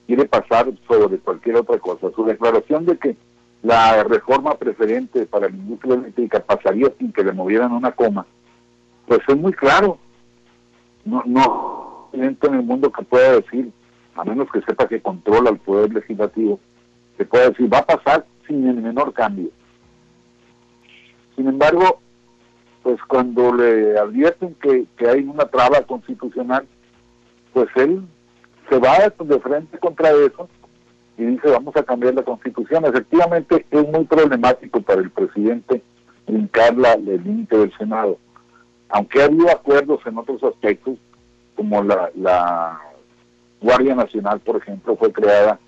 quiere 0.07 0.25
pasar 0.25 0.67
sobre 0.87 1.19
cualquier 1.19 1.57
otra 1.57 1.77
cosa. 1.77 2.07
Su 2.15 2.25
declaración 2.25 2.85
de 2.85 2.97
que 2.97 3.15
la 3.63 4.03
reforma 4.03 4.55
preferente 4.55 5.25
para 5.25 5.47
la 5.47 5.55
industria 5.55 5.95
eléctrica 5.95 6.39
pasaría 6.39 6.91
sin 6.97 7.11
que 7.11 7.23
le 7.23 7.31
movieran 7.31 7.71
una 7.71 7.91
coma, 7.91 8.25
pues 9.07 9.19
es 9.27 9.37
muy 9.37 9.53
claro. 9.53 9.97
No, 11.05 11.23
no 11.25 12.09
en 12.13 12.37
el 12.41 12.63
mundo 12.63 12.91
que 12.91 13.03
pueda 13.03 13.33
decir, 13.33 13.71
a 14.15 14.23
menos 14.23 14.49
que 14.51 14.61
sepa 14.61 14.87
que 14.87 15.01
controla 15.01 15.49
el 15.49 15.57
poder 15.57 15.93
legislativo, 15.93 16.59
que 17.17 17.25
pueda 17.25 17.49
decir, 17.49 17.71
va 17.71 17.79
a 17.79 17.85
pasar 17.85 18.25
sin 18.47 18.67
el 18.67 18.81
menor 18.81 19.13
cambio. 19.13 19.49
Sin 21.35 21.47
embargo, 21.47 22.01
pues 22.83 22.99
cuando 23.07 23.53
le 23.53 23.97
advierten 23.97 24.55
que, 24.55 24.85
que 24.97 25.07
hay 25.07 25.23
una 25.23 25.45
traba 25.45 25.81
constitucional, 25.83 26.67
pues 27.53 27.67
él 27.75 28.01
se 28.69 28.79
va 28.79 28.97
de 28.99 29.39
frente 29.39 29.77
contra 29.77 30.11
eso 30.11 30.49
y 31.17 31.25
dice 31.25 31.49
vamos 31.49 31.75
a 31.75 31.83
cambiar 31.83 32.13
la 32.15 32.23
constitución. 32.23 32.85
Efectivamente 32.85 33.65
es 33.69 33.89
muy 33.89 34.05
problemático 34.05 34.81
para 34.81 35.01
el 35.01 35.11
presidente 35.11 35.81
brincar 36.27 36.73
el 36.73 37.23
límite 37.23 37.57
del 37.57 37.77
Senado. 37.77 38.17
Aunque 38.89 39.21
ha 39.21 39.25
habido 39.25 39.49
acuerdos 39.49 39.99
en 40.05 40.17
otros 40.17 40.43
aspectos, 40.43 40.97
como 41.55 41.83
la, 41.83 42.09
la 42.15 42.81
Guardia 43.61 43.95
Nacional, 43.95 44.39
por 44.39 44.57
ejemplo, 44.57 44.95
fue 44.97 45.11
creada 45.11 45.59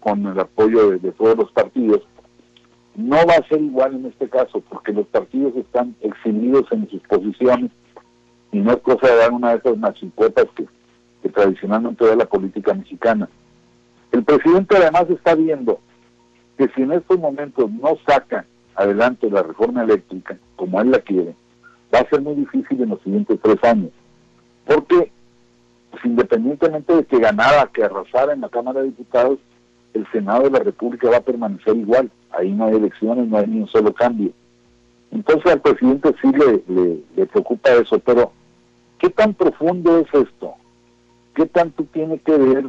con 0.00 0.26
el 0.26 0.38
apoyo 0.38 0.90
de, 0.90 1.12
todos 1.12 1.36
los 1.36 1.52
partidos, 1.52 2.02
no 2.94 3.16
va 3.16 3.34
a 3.34 3.48
ser 3.48 3.60
igual 3.60 3.94
en 3.94 4.06
este 4.06 4.28
caso, 4.28 4.60
porque 4.68 4.92
los 4.92 5.06
partidos 5.06 5.54
están 5.56 5.94
exhibidos 6.00 6.64
en 6.72 6.88
sus 6.90 7.00
posiciones 7.02 7.70
y 8.50 8.58
no 8.58 8.72
es 8.72 8.78
cosa 8.78 9.06
de 9.06 9.16
dar 9.16 9.32
una 9.32 9.50
de 9.50 9.58
esas 9.58 9.76
machicuetas 9.76 10.46
que, 10.56 10.66
que 11.22 11.28
tradicionalmente 11.28 12.04
da 12.04 12.16
la 12.16 12.26
política 12.26 12.74
mexicana 12.74 13.28
El 14.12 14.24
presidente 14.24 14.76
además 14.76 15.08
está 15.10 15.34
viendo 15.34 15.80
que 16.56 16.68
si 16.74 16.82
en 16.82 16.92
estos 16.92 17.18
momentos 17.18 17.70
no 17.70 17.96
saca 18.06 18.44
adelante 18.74 19.30
la 19.30 19.42
reforma 19.42 19.82
eléctrica 19.82 20.38
como 20.56 20.80
él 20.80 20.90
la 20.90 20.98
quiere, 21.00 21.34
va 21.94 22.00
a 22.00 22.08
ser 22.08 22.20
muy 22.20 22.34
difícil 22.34 22.82
en 22.82 22.90
los 22.90 23.02
siguientes 23.02 23.38
tres 23.42 23.62
años. 23.64 23.90
Porque 24.66 25.10
pues, 25.90 26.04
independientemente 26.04 26.94
de 26.94 27.04
que 27.04 27.18
ganara, 27.18 27.70
que 27.72 27.84
arrasara 27.84 28.32
en 28.32 28.40
la 28.40 28.48
Cámara 28.48 28.80
de 28.80 28.86
Diputados, 28.86 29.38
el 29.94 30.06
Senado 30.12 30.44
de 30.44 30.50
la 30.50 30.60
República 30.60 31.10
va 31.10 31.16
a 31.18 31.22
permanecer 31.22 31.76
igual. 31.76 32.10
Ahí 32.30 32.52
no 32.52 32.66
hay 32.66 32.74
elecciones, 32.74 33.26
no 33.28 33.38
hay 33.38 33.46
ni 33.46 33.60
un 33.60 33.68
solo 33.68 33.92
cambio. 33.92 34.32
Entonces 35.10 35.52
al 35.52 35.60
presidente 35.60 36.14
sí 36.20 36.30
le, 36.32 37.02
le, 37.16 37.26
preocupa 37.26 37.70
eso, 37.70 37.98
pero 37.98 38.32
¿qué 38.98 39.08
tan 39.08 39.32
profundo 39.32 39.98
es 39.98 40.06
esto? 40.12 40.54
¿Qué 41.34 41.46
tanto 41.46 41.84
tiene 41.84 42.18
que 42.18 42.36
ver 42.36 42.66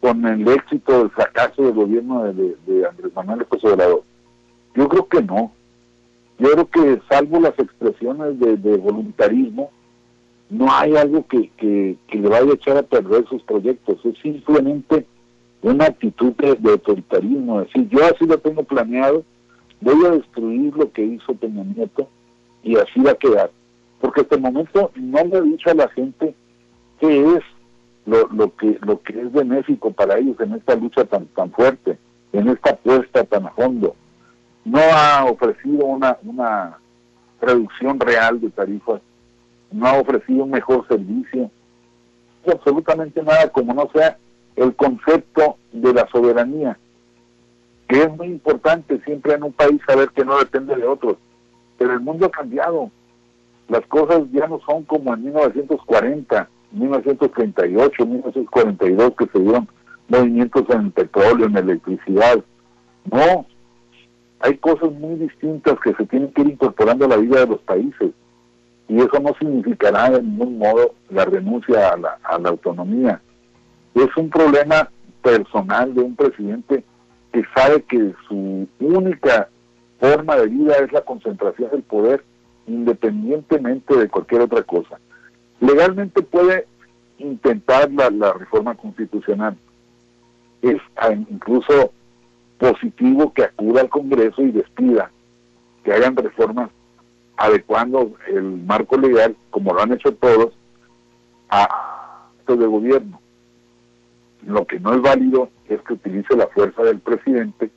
con 0.00 0.24
el 0.26 0.46
éxito 0.48 1.02
el 1.02 1.10
fracaso 1.10 1.62
del 1.62 1.72
gobierno 1.72 2.24
de, 2.32 2.86
Andrés 2.88 3.12
Manuel 3.14 3.40
López 3.40 3.64
Obrador? 3.64 4.02
Yo 4.74 4.88
creo 4.88 5.08
que 5.08 5.22
no. 5.22 5.52
Yo 6.38 6.50
creo 6.52 6.66
que 6.70 7.02
salvo 7.08 7.40
las 7.40 7.58
expresiones 7.58 8.38
de, 8.38 8.76
voluntarismo, 8.76 9.70
no 10.50 10.72
hay 10.72 10.96
algo 10.96 11.26
que, 11.26 11.50
que, 11.56 11.96
le 12.10 12.28
vaya 12.28 12.50
a 12.50 12.54
echar 12.54 12.76
a 12.76 12.82
perder 12.82 13.26
sus 13.28 13.42
proyectos. 13.42 13.98
Es 14.04 14.16
simplemente 14.22 15.06
una 15.62 15.86
actitud 15.86 16.32
de, 16.34 16.70
autoritarismo. 16.70 17.62
Es 17.62 17.72
decir, 17.72 17.88
yo 17.88 18.04
así 18.04 18.24
lo 18.24 18.38
tengo 18.38 18.62
planeado, 18.62 19.24
voy 19.80 20.06
a 20.06 20.10
destruir 20.10 20.76
lo 20.76 20.92
que 20.92 21.02
hizo 21.02 21.34
Peña 21.34 21.64
Nieto 21.64 22.08
y 22.62 22.76
así 22.76 23.00
va 23.00 23.12
a 23.12 23.16
quedar. 23.16 23.50
Porque 24.00 24.20
hasta 24.20 24.36
el 24.36 24.42
momento 24.42 24.92
no 24.94 25.24
le 25.24 25.36
ha 25.36 25.40
dicho 25.40 25.70
a 25.70 25.74
la 25.74 25.88
gente 25.88 26.34
qué 27.00 27.34
es 27.34 27.42
lo, 28.08 28.28
lo, 28.28 28.54
que, 28.56 28.78
lo 28.82 29.00
que 29.02 29.20
es 29.20 29.32
benéfico 29.32 29.92
para 29.92 30.18
ellos 30.18 30.38
en 30.40 30.54
esta 30.54 30.74
lucha 30.74 31.04
tan, 31.04 31.26
tan 31.26 31.50
fuerte, 31.52 31.98
en 32.32 32.48
esta 32.48 32.70
apuesta 32.70 33.24
tan 33.24 33.46
a 33.46 33.50
fondo. 33.50 33.94
No 34.64 34.80
ha 34.80 35.24
ofrecido 35.24 35.86
una, 35.86 36.16
una 36.22 36.78
reducción 37.40 38.00
real 38.00 38.40
de 38.40 38.50
tarifas, 38.50 39.00
no 39.70 39.86
ha 39.86 40.00
ofrecido 40.00 40.44
un 40.44 40.50
mejor 40.50 40.86
servicio, 40.88 41.50
absolutamente 42.50 43.22
nada 43.22 43.50
como 43.50 43.74
no 43.74 43.90
sea 43.92 44.16
el 44.56 44.74
concepto 44.74 45.56
de 45.72 45.92
la 45.92 46.08
soberanía 46.08 46.78
que 47.88 48.02
es 48.02 48.16
muy 48.16 48.26
importante 48.26 49.00
siempre 49.04 49.34
en 49.34 49.42
un 49.42 49.52
país 49.52 49.80
saber 49.86 50.10
que 50.10 50.24
no 50.24 50.38
depende 50.38 50.76
de 50.76 50.86
otros. 50.86 51.16
Pero 51.78 51.94
el 51.94 52.00
mundo 52.00 52.26
ha 52.26 52.30
cambiado. 52.30 52.90
Las 53.68 53.84
cosas 53.86 54.24
ya 54.30 54.46
no 54.46 54.60
son 54.60 54.84
como 54.84 55.14
en 55.14 55.24
1940, 55.24 56.48
1938, 56.72 58.06
1942 58.06 59.12
que 59.18 59.26
se 59.26 59.38
dieron 59.38 59.68
movimientos 60.08 60.64
en 60.70 60.90
petróleo, 60.90 61.46
en 61.46 61.56
electricidad. 61.56 62.38
No, 63.10 63.46
hay 64.40 64.56
cosas 64.58 64.92
muy 64.92 65.16
distintas 65.16 65.78
que 65.80 65.94
se 65.94 66.06
tienen 66.06 66.32
que 66.32 66.42
ir 66.42 66.48
incorporando 66.48 67.04
a 67.06 67.08
la 67.08 67.16
vida 67.16 67.40
de 67.40 67.46
los 67.46 67.60
países. 67.60 68.12
Y 68.88 68.96
eso 68.98 69.20
no 69.20 69.34
significará 69.38 70.10
de 70.10 70.22
ningún 70.22 70.58
modo 70.58 70.94
la 71.10 71.24
renuncia 71.24 71.90
a 71.90 72.38
la 72.38 72.48
autonomía. 72.48 73.20
Es 73.94 74.08
un 74.16 74.30
problema 74.30 74.88
personal 75.22 75.94
de 75.94 76.00
un 76.00 76.16
presidente 76.16 76.84
que 77.32 77.42
sabe 77.54 77.82
que 77.82 78.14
su 78.26 78.66
única 78.80 79.48
forma 80.00 80.36
de 80.36 80.46
vida 80.46 80.76
es 80.76 80.92
la 80.92 81.02
concentración 81.02 81.70
del 81.70 81.82
poder 81.82 82.24
independientemente 82.66 83.96
de 83.96 84.08
cualquier 84.08 84.42
otra 84.42 84.62
cosa. 84.62 84.98
Legalmente 85.60 86.22
puede 86.22 86.66
intentar 87.18 87.90
la, 87.90 88.32
reforma 88.32 88.74
constitucional. 88.74 89.56
Es 90.62 90.76
incluso 91.30 91.92
positivo 92.58 93.32
que 93.32 93.44
acuda 93.44 93.82
al 93.82 93.88
Congreso 93.88 94.42
y 94.42 94.52
despida, 94.52 95.10
que 95.84 95.92
hagan 95.92 96.16
reformas 96.16 96.70
adecuando 97.36 98.14
el 98.26 98.42
marco 98.42 98.96
legal, 98.96 99.36
como 99.50 99.72
lo 99.72 99.80
han 99.80 99.92
hecho 99.92 100.12
todos, 100.14 100.52
a 101.48 101.62
actos 102.38 102.58
de 102.58 102.66
gobierno. 102.66 103.20
Lo 104.46 104.66
que 104.66 104.80
no 104.80 104.94
es 104.94 105.02
válido 105.02 105.48
es 105.68 105.80
que 105.82 105.94
utilice 105.94 106.36
la 106.36 106.48
fuerza 106.48 106.82
del 106.82 106.98
presidente 106.98 107.70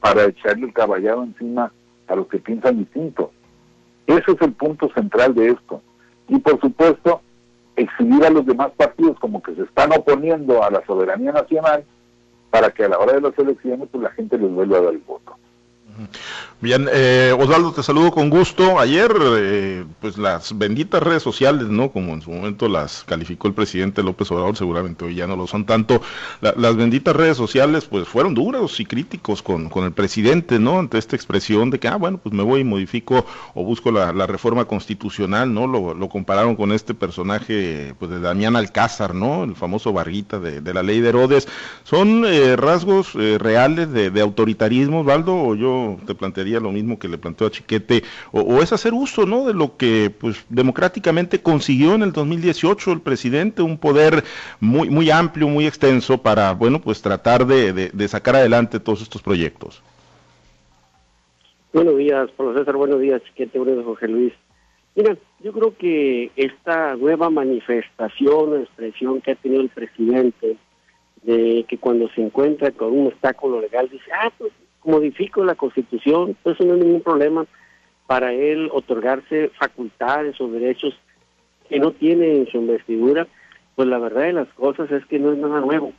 para 0.00 0.24
echarle 0.24 0.66
el 0.66 0.72
caballado 0.72 1.24
encima 1.24 1.72
a 2.06 2.14
los 2.14 2.28
que 2.28 2.38
piensan 2.38 2.78
distinto. 2.78 3.32
Ese 4.06 4.32
es 4.32 4.42
el 4.42 4.52
punto 4.52 4.90
central 4.92 5.34
de 5.34 5.48
esto. 5.48 5.80
Y 6.28 6.38
por 6.38 6.60
supuesto, 6.60 7.20
exhibir 7.76 8.24
a 8.24 8.30
los 8.30 8.46
demás 8.46 8.70
partidos 8.76 9.18
como 9.18 9.42
que 9.42 9.54
se 9.54 9.62
están 9.62 9.92
oponiendo 9.92 10.62
a 10.62 10.70
la 10.70 10.84
soberanía 10.86 11.32
nacional 11.32 11.84
para 12.50 12.70
que 12.70 12.84
a 12.84 12.88
la 12.88 12.98
hora 12.98 13.14
de 13.14 13.20
las 13.20 13.38
elecciones 13.38 13.88
pues 13.90 14.02
la 14.02 14.10
gente 14.10 14.38
les 14.38 14.50
vuelva 14.50 14.78
a 14.78 14.82
dar 14.82 14.94
el 14.94 15.00
voto. 15.00 15.36
Bien, 16.60 16.88
eh, 16.90 17.34
Osvaldo, 17.38 17.72
te 17.72 17.82
saludo 17.82 18.10
con 18.10 18.30
gusto. 18.30 18.80
Ayer, 18.80 19.14
eh, 19.36 19.84
pues 20.00 20.16
las 20.16 20.56
benditas 20.56 21.02
redes 21.02 21.22
sociales, 21.22 21.68
¿no? 21.68 21.90
Como 21.90 22.14
en 22.14 22.22
su 22.22 22.30
momento 22.30 22.68
las 22.68 23.04
calificó 23.04 23.48
el 23.48 23.54
presidente 23.54 24.02
López 24.02 24.30
Obrador, 24.30 24.56
seguramente 24.56 25.04
hoy 25.04 25.14
ya 25.14 25.26
no 25.26 25.36
lo 25.36 25.46
son 25.46 25.66
tanto. 25.66 26.00
las 26.40 26.76
benditas 26.76 27.14
redes 27.14 27.36
sociales, 27.36 27.84
pues 27.84 28.08
fueron 28.08 28.34
duros 28.34 28.80
y 28.80 28.86
críticos 28.86 29.42
con, 29.42 29.68
con 29.68 29.84
el 29.84 29.92
presidente, 29.92 30.58
¿no? 30.58 30.78
Ante 30.78 30.96
esta 30.96 31.16
expresión 31.16 31.70
de 31.70 31.78
que, 31.78 31.88
ah, 31.88 31.96
bueno, 31.96 32.18
pues 32.18 32.34
me 32.34 32.42
voy 32.42 32.62
y 32.62 32.64
modifico 32.64 33.26
o 33.54 33.62
busco 33.62 33.90
la, 33.92 34.12
reforma 34.26 34.64
constitucional, 34.64 35.52
¿no? 35.52 35.66
Lo, 35.66 36.08
compararon 36.08 36.56
con 36.56 36.72
este 36.72 36.94
personaje, 36.94 37.94
pues 37.98 38.10
de 38.10 38.20
Damián 38.20 38.56
Alcázar, 38.56 39.14
¿no? 39.14 39.44
El 39.44 39.54
famoso 39.54 39.92
Barguita 39.92 40.38
de, 40.38 40.60
de 40.62 40.74
la 40.74 40.82
ley 40.82 41.00
de 41.00 41.10
Herodes. 41.10 41.46
¿Son 41.82 42.24
eh, 42.24 42.56
rasgos 42.56 43.12
reales 43.12 43.92
de, 43.92 44.10
de 44.10 44.20
autoritarismo, 44.22 45.00
Osvaldo, 45.00 45.34
o 45.34 45.54
yo 45.54 45.83
te 46.06 46.14
plantearía 46.14 46.60
lo 46.60 46.72
mismo 46.72 46.98
que 46.98 47.08
le 47.08 47.18
planteó 47.18 47.46
a 47.46 47.50
Chiquete, 47.50 48.02
o, 48.32 48.62
es 48.62 48.72
hacer 48.72 48.92
uso 48.94 49.26
¿no? 49.26 49.44
de 49.44 49.54
lo 49.54 49.76
que 49.76 50.10
pues 50.10 50.44
democráticamente 50.48 51.40
consiguió 51.40 51.94
en 51.94 52.02
el 52.02 52.12
2018 52.12 52.92
el 52.92 53.00
presidente, 53.00 53.62
un 53.62 53.78
poder 53.78 54.24
muy, 54.60 54.90
muy 54.90 55.10
amplio, 55.10 55.48
muy 55.48 55.66
extenso 55.66 56.18
para, 56.18 56.52
bueno, 56.52 56.80
pues 56.80 57.02
tratar 57.02 57.46
de, 57.46 58.08
sacar 58.08 58.36
adelante 58.36 58.80
todos 58.80 59.02
estos 59.02 59.22
proyectos. 59.22 59.82
Buenos 61.72 61.96
días, 61.96 62.30
profesor, 62.36 62.76
buenos 62.76 63.00
días, 63.00 63.22
Chiquete, 63.24 63.58
buenos 63.58 63.76
días, 63.76 63.86
Jorge 63.86 64.08
Luis. 64.08 64.32
Mira, 64.94 65.16
yo 65.40 65.52
creo 65.52 65.76
que 65.76 66.30
esta 66.36 66.94
nueva 66.94 67.28
manifestación, 67.30 68.60
expresión 68.60 69.20
que 69.20 69.32
ha 69.32 69.34
tenido 69.34 69.62
el 69.62 69.70
presidente, 69.70 70.56
de 71.24 71.64
que 71.66 71.78
cuando 71.78 72.08
se 72.10 72.22
encuentra 72.22 72.70
con 72.70 72.92
un 72.92 73.06
obstáculo 73.08 73.60
legal 73.60 73.88
dice, 73.90 74.10
ah, 74.12 74.30
pues 74.36 74.52
modifico 74.84 75.44
la 75.44 75.54
constitución, 75.54 76.36
pues 76.42 76.60
no 76.60 76.74
es 76.74 76.80
ningún 76.84 77.02
problema 77.02 77.46
para 78.06 78.32
él 78.32 78.68
otorgarse 78.72 79.50
facultades 79.58 80.40
o 80.40 80.48
derechos 80.48 80.94
que 81.68 81.78
no 81.78 81.92
tiene 81.92 82.36
en 82.36 82.46
su 82.46 82.58
investidura, 82.58 83.26
pues 83.74 83.88
la 83.88 83.98
verdad 83.98 84.22
de 84.22 84.32
las 84.34 84.48
cosas 84.54 84.90
es 84.90 85.04
que 85.06 85.18
no 85.18 85.32
es 85.32 85.38
nada 85.38 85.60
nuevo. 85.60 85.92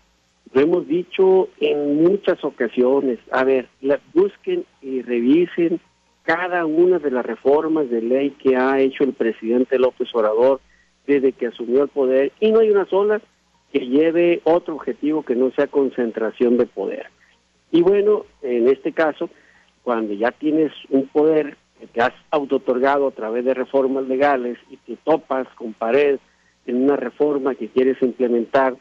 Lo 0.54 0.62
hemos 0.62 0.88
dicho 0.88 1.50
en 1.60 2.04
muchas 2.04 2.44
ocasiones. 2.44 3.20
A 3.32 3.44
ver, 3.44 3.68
busquen 4.14 4.66
y 4.82 5.02
revisen 5.02 5.80
cada 6.24 6.66
una 6.66 7.00
de 7.00 7.12
las 7.12 7.26
reformas 7.26 7.90
de 7.90 8.02
ley 8.02 8.32
que 8.32 8.56
ha 8.56 8.80
hecho 8.80 9.04
el 9.04 9.14
presidente 9.14 9.80
López 9.80 10.08
Obrador 10.14 10.62
desde 11.06 11.34
que 11.34 11.48
asumió 11.48 11.84
el 11.84 11.90
poder 11.90 12.32
y 12.40 12.52
no 12.52 12.60
hay 12.60 12.70
una 12.70 12.86
sola 12.86 13.22
que 13.72 13.80
lleve 13.80 14.42
otro 14.44 14.76
objetivo 14.76 15.24
que 15.24 15.36
no 15.36 15.52
sea 15.52 15.68
concentración 15.68 16.58
de 16.58 16.66
poder. 16.66 17.08
Y 17.76 17.82
bueno, 17.82 18.26
en 18.42 18.70
este 18.70 18.94
caso, 18.94 19.30
cuando 19.84 20.14
ya 20.14 20.32
tienes 20.32 20.72
un 20.90 21.08
poder 21.08 21.58
que 21.78 21.88
te 21.88 22.00
has 22.00 22.14
autotorgado 22.32 23.06
a 23.06 23.12
través 23.12 23.44
de 23.44 23.54
reformas 23.54 24.08
legales 24.08 24.58
y 24.70 24.78
te 24.78 24.96
topas 24.96 25.46
con 25.56 25.74
pared 25.74 26.18
en 26.68 26.84
una 26.84 26.96
reforma 26.96 27.54
que 27.54 27.68
quieres 27.68 28.02
implementar 28.02 28.78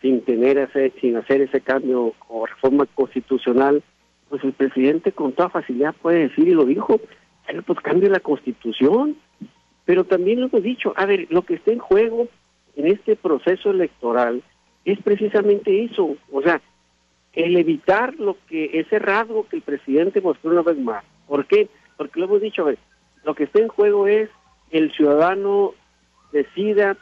sin 0.00 0.22
tener 0.22 0.58
ese, 0.58 0.92
sin 1.00 1.16
hacer 1.16 1.40
ese 1.40 1.60
cambio 1.60 2.14
o 2.26 2.44
reforma 2.44 2.86
constitucional, 2.86 3.80
pues 4.28 4.42
el 4.42 4.54
presidente 4.54 5.12
con 5.12 5.34
toda 5.34 5.48
facilidad 5.48 5.94
puede 6.02 6.26
decir 6.26 6.48
y 6.48 6.54
lo 6.54 6.64
dijo, 6.64 7.00
pues 7.64 7.78
cambie 7.78 8.10
la 8.10 8.18
constitución. 8.18 9.18
Pero 9.84 10.02
también 10.02 10.40
lo 10.40 10.48
hemos 10.48 10.64
dicho, 10.64 10.92
a 10.96 11.06
ver, 11.06 11.28
lo 11.30 11.42
que 11.42 11.54
está 11.54 11.70
en 11.70 11.78
juego 11.78 12.26
en 12.74 12.88
este 12.88 13.14
proceso 13.14 13.70
electoral 13.70 14.42
es 14.84 15.00
precisamente 15.00 15.84
eso, 15.84 16.16
o 16.32 16.42
sea, 16.42 16.60
el 17.32 17.56
evitar 17.56 18.14
lo 18.18 18.36
que 18.48 18.70
ese 18.80 18.98
rasgo 18.98 19.46
que 19.48 19.56
el 19.56 19.62
presidente 19.62 20.20
mostró 20.20 20.50
una 20.50 20.62
vez 20.62 20.78
más. 20.78 21.04
¿Por 21.26 21.46
qué? 21.46 21.68
Porque 21.96 22.20
lo 22.20 22.26
hemos 22.26 22.40
dicho, 22.40 22.62
a 22.62 22.66
ver, 22.66 22.78
lo 23.24 23.34
que 23.34 23.44
está 23.44 23.60
en 23.60 23.68
juego 23.68 24.06
es 24.06 24.28
el 24.70 24.92
ciudadano 24.92 25.74
decida 26.32 26.96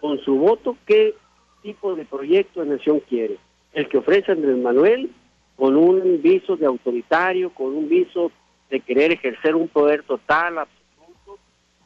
con 0.00 0.18
su 0.20 0.36
voto 0.36 0.76
qué 0.86 1.14
tipo 1.62 1.94
de 1.94 2.04
proyecto 2.04 2.60
de 2.64 2.76
nación 2.76 3.00
quiere. 3.08 3.36
El 3.72 3.88
que 3.88 3.98
ofrece 3.98 4.32
Andrés 4.32 4.56
Manuel 4.56 5.10
con 5.56 5.76
un 5.76 6.22
viso 6.22 6.56
de 6.56 6.66
autoritario, 6.66 7.50
con 7.50 7.74
un 7.74 7.88
viso 7.88 8.30
de 8.70 8.80
querer 8.80 9.12
ejercer 9.12 9.56
un 9.56 9.68
poder 9.68 10.02
total, 10.04 10.58
absoluto, 10.58 11.38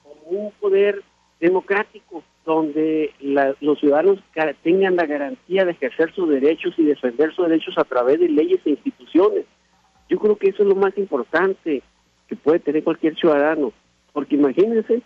o 0.04 0.16
un 0.28 0.52
poder 0.52 1.02
democrático. 1.40 2.22
Donde 2.44 3.12
los 3.60 3.78
ciudadanos 3.78 4.18
tengan 4.62 4.96
la 4.96 5.06
garantía 5.06 5.64
de 5.64 5.72
ejercer 5.72 6.12
sus 6.12 6.28
derechos 6.28 6.74
y 6.76 6.84
defender 6.84 7.32
sus 7.34 7.48
derechos 7.48 7.78
a 7.78 7.84
través 7.84 8.18
de 8.18 8.28
leyes 8.28 8.60
e 8.64 8.70
instituciones. 8.70 9.44
Yo 10.08 10.18
creo 10.18 10.36
que 10.36 10.48
eso 10.48 10.62
es 10.62 10.68
lo 10.68 10.74
más 10.74 10.96
importante 10.98 11.82
que 12.26 12.36
puede 12.36 12.58
tener 12.58 12.82
cualquier 12.82 13.14
ciudadano, 13.16 13.72
porque 14.12 14.34
imagínense 14.34 15.02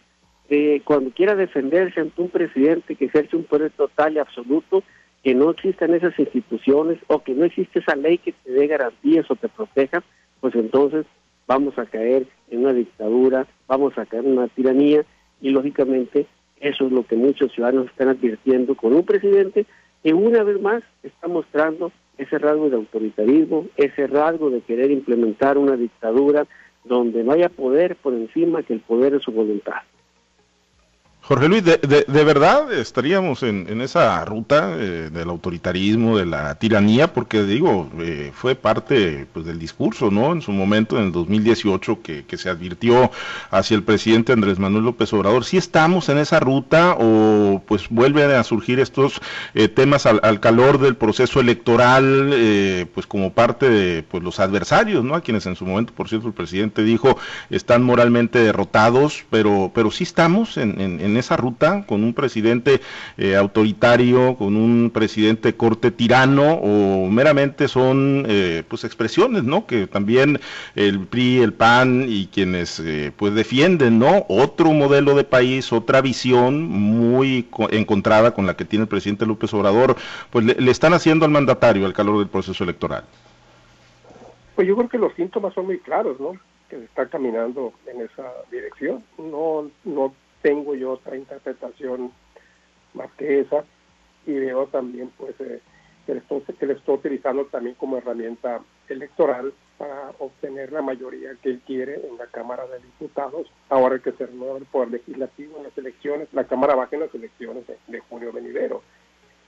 eh, 0.49 0.81
cuando 0.85 1.11
quiera 1.11 1.35
defenderse 1.35 2.01
ante 2.01 2.23
un 2.23 2.31
presidente 2.31 2.95
que 2.95 3.07
ejerce 3.07 3.37
un 3.37 3.45
poder 3.45 3.71
total 3.73 4.15
y 4.15 4.19
absoluto, 4.19 4.83
que 5.23 5.35
no 5.35 5.51
existan 5.51 5.93
esas 5.93 6.17
instituciones 6.19 6.99
o 7.09 7.23
que 7.23 7.35
no 7.35 7.45
existe 7.45 7.81
esa 7.81 7.97
ley 7.97 8.19
que 8.19 8.33
te 8.33 8.53
dé 8.53 8.67
garantías 8.69 9.29
o 9.31 9.37
te 9.37 9.49
proteja, 9.49 10.03
pues 10.41 10.55
entonces 10.55 11.05
vamos 11.49 11.77
a 11.79 11.87
caer 11.87 12.27
en 12.49 12.61
una 12.61 12.73
dictadura, 12.73 13.47
vamos 13.67 13.97
a 13.99 14.07
caer 14.07 14.25
en 14.25 14.39
una 14.39 14.49
tiranía 14.49 15.05
y 15.41 15.51
lógicamente 15.51 16.27
eso 16.61 16.87
es 16.87 16.93
lo 16.93 17.07
que 17.07 17.17
muchos 17.17 17.53
ciudadanos 17.53 17.87
están 17.87 18.09
advirtiendo 18.09 18.75
con 18.75 18.95
un 18.95 19.05
presidente 19.05 19.67
que 20.03 20.15
una 20.15 20.43
vez 20.43 20.61
más 20.61 20.83
está 21.03 21.29
mostrando 21.29 21.93
ese 22.19 22.39
rasgo 22.39 22.71
de 22.71 22.77
autoritarismo, 22.77 23.67
ese 23.77 24.07
rasgo 24.07 24.51
de 24.51 24.61
querer 24.61 24.91
implementar 24.91 25.59
una 25.59 25.77
dictadura 25.77 26.47
donde 26.85 27.25
no 27.25 27.33
haya 27.33 27.49
poder 27.49 27.97
por 27.97 28.15
encima 28.15 28.63
que 28.63 28.75
el 28.75 28.81
poder 28.81 29.15
de 29.15 29.21
su 29.21 29.33
voluntad. 29.33 29.83
Jorge 31.29 31.49
Luis, 31.49 31.65
¿de, 31.65 31.79
de, 31.79 32.25
verdad 32.25 32.73
estaríamos 32.73 33.43
en, 33.43 33.67
en 33.69 33.81
esa 33.81 34.25
ruta 34.25 34.77
eh, 34.79 35.11
del 35.13 35.29
autoritarismo, 35.29 36.17
de 36.17 36.25
la 36.25 36.55
tiranía? 36.55 37.13
Porque 37.13 37.43
digo, 37.43 37.91
eh, 37.99 38.31
fue 38.33 38.55
parte 38.55 39.27
pues, 39.33 39.45
del 39.45 39.59
discurso, 39.59 40.13
¿no? 40.13 40.31
En 40.31 40.41
su 40.41 40.53
momento, 40.53 40.97
en 40.97 41.07
el 41.07 41.13
2018, 41.13 42.01
que, 42.01 42.25
que, 42.27 42.37
se 42.37 42.49
advirtió 42.49 43.11
hacia 43.51 43.75
el 43.75 43.83
presidente 43.83 44.33
Andrés 44.33 44.61
Manuel 44.61 44.85
López 44.85 45.13
Obrador. 45.15 45.45
¿Sí 45.45 45.57
estamos 45.57 46.09
en 46.11 46.19
esa 46.19 46.39
ruta 46.39 46.97
o 46.97 47.61
pues 47.67 47.89
vuelven 47.89 48.31
a 48.31 48.45
surgir 48.45 48.79
estos 48.79 49.21
eh, 49.55 49.67
temas 49.67 50.07
al, 50.07 50.21
al, 50.23 50.39
calor 50.39 50.79
del 50.79 50.95
proceso 50.95 51.41
electoral, 51.41 52.87
pues 52.95 53.09
como 53.09 53.33
parte 53.33 53.69
de 53.69 54.05
pues, 54.05 54.23
los 54.23 54.39
adversarios, 54.39 55.03
¿no? 55.03 55.17
A 55.17 55.23
quienes 55.23 55.47
en 55.47 55.57
su 55.57 55.67
momento, 55.67 55.93
por 55.93 56.09
cierto, 56.09 56.29
el 56.29 56.35
presidente 56.35 56.85
dijo, 56.85 57.19
están 57.51 57.83
moralmente 57.83 58.39
derrotados, 58.39 59.25
pero, 59.29 59.73
pero 59.75 59.91
sí 59.91 60.05
estamos 60.05 60.57
en, 60.57 60.81
en, 60.81 61.01
en 61.01 61.16
esa 61.17 61.37
ruta 61.37 61.85
con 61.87 62.05
un 62.05 62.15
presidente 62.15 62.81
eh, 63.17 63.37
autoritario, 63.37 64.37
con 64.37 64.57
un 64.57 64.91
presidente 64.93 65.55
corte 65.55 65.91
tirano 65.91 66.55
o 66.55 67.09
meramente 67.09 67.69
son 67.69 68.25
eh, 68.29 68.63
pues 68.69 68.85
expresiones, 68.85 69.45
¿no? 69.45 69.67
Que 69.67 69.87
también 69.87 70.41
el 70.75 71.07
PRI, 71.07 71.41
el 71.41 71.53
PAN 71.53 72.05
y 72.09 72.27
quienes 72.29 72.81
eh, 72.81 73.13
pues 73.17 73.35
defienden, 73.35 73.99
¿no? 73.99 74.27
Otro 74.29 74.73
modelo 74.73 75.15
de 75.15 75.25
país, 75.25 75.73
otra 75.73 76.01
visión 76.01 76.63
muy 76.63 77.49
encontrada 77.71 78.33
con 78.35 78.47
la 78.47 78.57
que 78.57 78.65
tiene 78.65 78.85
el 78.85 78.89
presidente 78.89 79.27
López 79.27 79.53
Obrador, 79.55 79.97
pues 80.31 80.45
le, 80.45 80.55
le 80.55 80.71
están 80.71 80.95
haciendo 80.95 81.25
al 81.25 81.31
mandatario 81.31 81.87
al 81.87 81.93
calor 81.93 82.19
del 82.19 82.29
proceso 82.29 82.65
electoral. 82.65 83.05
Pues 84.55 84.67
yo 84.67 84.77
creo 84.77 84.89
que 84.89 84.99
los 84.99 85.15
síntomas 85.15 85.53
son 85.53 85.67
muy 85.67 85.79
claros, 85.79 86.19
¿no? 86.19 86.33
que 86.69 86.85
está 86.85 87.07
caminando 87.07 87.73
en 87.87 88.03
esa 88.03 88.33
dirección. 88.51 89.05
No, 89.19 89.71
no 89.85 90.15
tengo 90.43 90.75
yo 90.75 90.93
otra 90.93 91.17
interpretación 91.17 92.13
esa 93.27 93.65
y 94.27 94.33
veo 94.35 94.67
también 94.67 95.11
pues 95.17 95.35
eh, 95.41 95.61
que, 96.05 96.15
le 96.15 96.21
estoy, 96.21 96.43
que 96.43 96.67
le 96.67 96.75
estoy 96.75 96.97
utilizando 96.97 97.47
también 97.47 97.77
como 97.77 97.97
herramienta 97.97 98.61
electoral 98.89 99.53
para 99.79 100.11
obtener 100.19 100.73
la 100.73 100.83
mayoría 100.83 101.35
que 101.43 101.51
él 101.51 101.61
quiere 101.67 102.07
en 102.07 102.17
la 102.17 102.27
Cámara 102.27 102.67
de 102.67 102.79
Diputados. 102.79 103.51
Ahora 103.69 103.99
que 103.99 104.13
se 104.13 104.27
renueva 104.27 104.59
el 104.59 104.65
Poder 104.65 104.91
Legislativo 104.91 105.59
en 105.59 105.65
las 105.65 105.77
elecciones, 105.77 106.29
la 106.33 106.45
Cámara 106.45 106.75
baja 106.75 106.97
en 106.97 107.03
las 107.03 107.15
elecciones 107.15 107.65
de, 107.67 108.01
junio 108.01 108.33
venidero. 108.33 108.83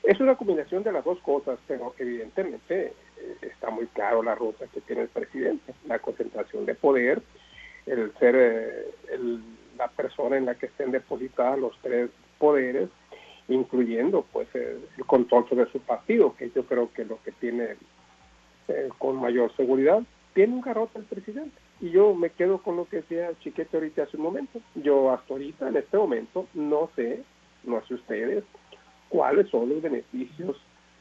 Es 0.02 0.20
una 0.20 0.36
combinación 0.36 0.82
de 0.82 0.92
las 0.92 1.04
dos 1.04 1.18
cosas, 1.20 1.58
pero 1.66 1.94
evidentemente 1.98 2.92
eh, 3.16 3.36
está 3.42 3.70
muy 3.70 3.86
claro 3.88 4.22
la 4.22 4.34
ruta 4.34 4.66
que 4.72 4.80
tiene 4.82 5.02
el 5.02 5.08
presidente, 5.08 5.74
la 5.86 5.98
concentración 5.98 6.66
de 6.66 6.74
poder, 6.74 7.22
el 7.86 8.12
ser 8.18 8.34
eh, 8.36 8.90
el 9.10 9.42
la 9.78 9.88
persona 9.88 10.36
en 10.36 10.46
la 10.46 10.56
que 10.56 10.66
estén 10.66 10.90
depositadas 10.90 11.58
los 11.58 11.78
tres 11.80 12.10
poderes, 12.38 12.90
incluyendo 13.48 14.24
pues 14.32 14.48
el, 14.54 14.80
control 15.06 15.48
sobre 15.48 15.70
su 15.70 15.80
partido, 15.80 16.34
que 16.36 16.50
yo 16.50 16.64
creo 16.64 16.92
que 16.92 17.04
lo 17.04 17.22
que 17.22 17.32
tiene 17.32 17.76
eh, 18.68 18.88
con 18.98 19.16
mayor 19.16 19.54
seguridad, 19.56 20.02
tiene 20.34 20.54
un 20.54 20.60
garrote 20.60 20.98
el 20.98 21.04
presidente. 21.04 21.56
Y 21.80 21.90
yo 21.90 22.14
me 22.14 22.30
quedo 22.30 22.58
con 22.58 22.76
lo 22.76 22.86
que 22.86 22.98
decía 22.98 23.30
Chiquete 23.40 23.76
ahorita 23.76 24.02
hace 24.02 24.16
un 24.16 24.24
momento. 24.24 24.60
Yo 24.74 25.10
hasta 25.10 25.32
ahorita, 25.32 25.68
en 25.68 25.76
este 25.76 25.96
momento, 25.96 26.46
no 26.54 26.90
sé, 26.96 27.22
no 27.64 27.84
sé 27.86 27.94
ustedes, 27.94 28.44
cuáles 29.08 29.48
son 29.48 29.68
los 29.68 29.80
beneficios 29.80 30.56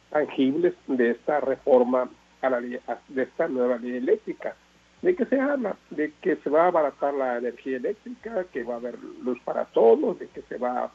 tangibles 0.09 0.73
de 0.87 1.11
esta 1.11 1.41
reforma 1.41 2.09
a 2.41 2.49
la 2.49 2.61
de 2.61 3.23
esta 3.23 3.47
nueva 3.47 3.77
ley 3.77 3.97
eléctrica 3.97 4.55
¿De 5.01 5.15
qué 5.15 5.25
se 5.25 5.39
habla? 5.39 5.77
De 5.91 6.11
que 6.21 6.37
se 6.37 6.49
va 6.49 6.63
a 6.63 6.67
abaratar 6.67 7.13
la 7.13 7.37
energía 7.37 7.77
eléctrica, 7.77 8.45
que 8.51 8.63
va 8.63 8.75
a 8.75 8.77
haber 8.77 8.97
luz 9.21 9.39
para 9.45 9.65
todos, 9.65 10.17
de 10.19 10.27
que 10.27 10.41
se 10.43 10.57
va 10.57 10.91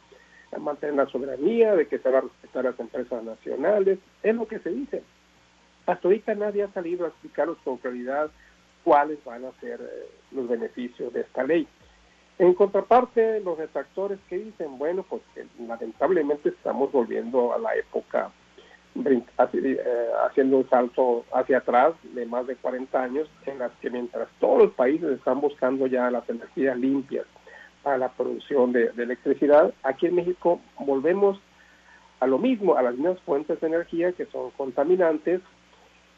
mantener 0.59 0.95
la 0.97 1.07
soberanía, 1.07 1.75
de 1.75 1.87
que 1.87 1.99
se 1.99 2.11
va 2.11 2.19
a 2.19 2.23
respetar 2.23 2.65
las 2.65 2.79
empresas 2.79 3.23
nacionales. 3.25 3.99
Es 4.23 4.35
lo 4.35 4.47
que 4.47 4.59
se 4.59 4.71
dice. 4.71 5.03
Hasta 5.87 6.09
ahorita 6.09 6.35
nadie 6.35 6.63
ha 6.63 6.73
salido 6.73 7.05
a 7.05 7.09
explicaros 7.09 7.59
con 7.65 7.79
claridad 7.79 8.31
cuáles 8.85 9.23
van 9.25 9.45
a 9.45 9.53
ser 9.61 9.81
eh, 9.81 10.09
los 10.31 10.49
beneficios 10.49 11.13
de 11.13 11.23
esta 11.23 11.45
ley. 11.45 11.67
En 12.39 12.55
contraparte, 12.55 13.41
los 13.41 13.59
detractores 13.59 14.19
que 14.29 14.39
dicen, 14.39 14.79
bueno, 14.79 15.05
pues 15.09 15.23
lamentablemente 15.59 16.49
estamos 16.49 16.91
volviendo 16.91 17.53
a 17.53 17.59
la 17.59 17.75
época 17.75 18.31
eh, 18.95 20.09
haciendo 20.27 20.59
un 20.59 20.69
salto 20.69 21.25
hacia 21.33 21.59
atrás 21.59 21.95
de 22.03 22.27
más 22.27 22.47
de 22.47 22.57
40 22.57 23.03
años, 23.03 23.29
en 23.47 23.59
las 23.59 23.73
que 23.81 23.91
mientras 23.91 24.29
todos 24.39 24.65
los 24.65 24.73
países 24.73 25.11
están 25.11 25.41
buscando 25.41 25.87
ya 25.87 26.11
las 26.11 26.29
energías 26.29 26.77
limpias 26.77 27.27
para 27.83 27.99
la 27.99 28.11
producción 28.11 28.73
de, 28.73 28.91
electricidad, 28.97 29.75
aquí 29.83 30.07
en 30.07 30.17
México 30.17 30.61
volvemos 30.79 31.41
a 32.21 32.27
lo 32.27 32.39
mismo, 32.39 32.77
a 32.77 32.83
las 32.83 32.95
mismas 32.95 33.21
fuentes 33.21 33.61
de 33.61 33.67
energía 33.67 34.13
que 34.13 34.27
son 34.27 34.51
contaminantes, 34.53 35.41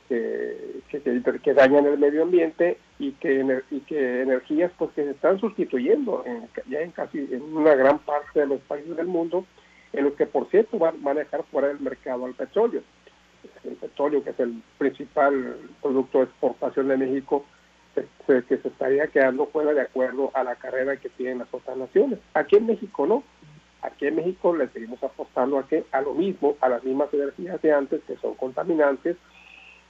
que, 0.09 1.55
dañan 1.55 1.87
el 1.87 1.99
medio 1.99 2.23
ambiente 2.23 2.79
y 2.99 3.13
que, 3.13 3.41
energías 3.41 4.71
pues 4.77 4.91
que 4.93 5.05
se 5.05 5.11
están 5.11 5.41
sustituyendo 5.41 6.23
en, 6.27 6.49
ya 6.69 6.81
en 6.81 6.91
casi 6.91 7.19
en 7.19 7.43
una 7.43 7.75
gran 7.75 7.99
parte 8.01 8.41
de 8.41 8.47
los 8.47 8.61
países 8.63 8.97
del 8.97 9.07
mundo 9.07 9.47
en 9.95 10.05
lo 10.05 10.15
que 10.15 10.27
por 10.27 10.49
cierto 10.51 10.79
van, 10.79 10.97
a 11.07 11.15
dejar 11.15 11.45
fuera 11.45 11.69
del 11.69 11.81
mercado 11.81 12.27
al 12.27 12.35
petróleo. 12.35 12.83
El 13.63 13.77
petróleo, 13.77 14.23
que 14.23 14.31
es 14.31 14.41
el 14.41 14.63
principal 14.79 15.57
producto 15.81 16.19
de 16.19 16.25
exportación 16.25 16.89
de 16.89 16.97
México, 16.97 17.45
que 17.95 18.57
se 18.59 18.69
estaría 18.69 19.07
quedando 19.09 19.47
fuera 19.47 19.73
de 19.73 19.83
acuerdo 19.83 20.31
a 20.35 20.45
la 20.45 20.57
carrera 20.57 20.97
que 20.97 21.09
tienen 21.11 21.39
las 21.39 21.53
otras 21.53 21.77
naciones. 21.77 22.19
Aquí 22.35 22.57
en 22.57 22.67
México 22.67 23.07
no. 23.07 23.23
Aquí 23.83 24.07
en 24.07 24.17
México 24.17 24.57
le 24.57 24.69
seguimos 24.69 25.03
apostando 25.03 25.59
a 25.59 25.69
que 25.69 25.85
a 25.93 26.01
lo 26.01 26.15
mismo, 26.15 26.57
a 26.61 26.69
las 26.69 26.83
mismas 26.85 27.13
energías 27.13 27.61
de 27.61 27.73
antes 27.73 28.01
que 28.07 28.17
son 28.17 28.35
contaminantes. 28.35 29.17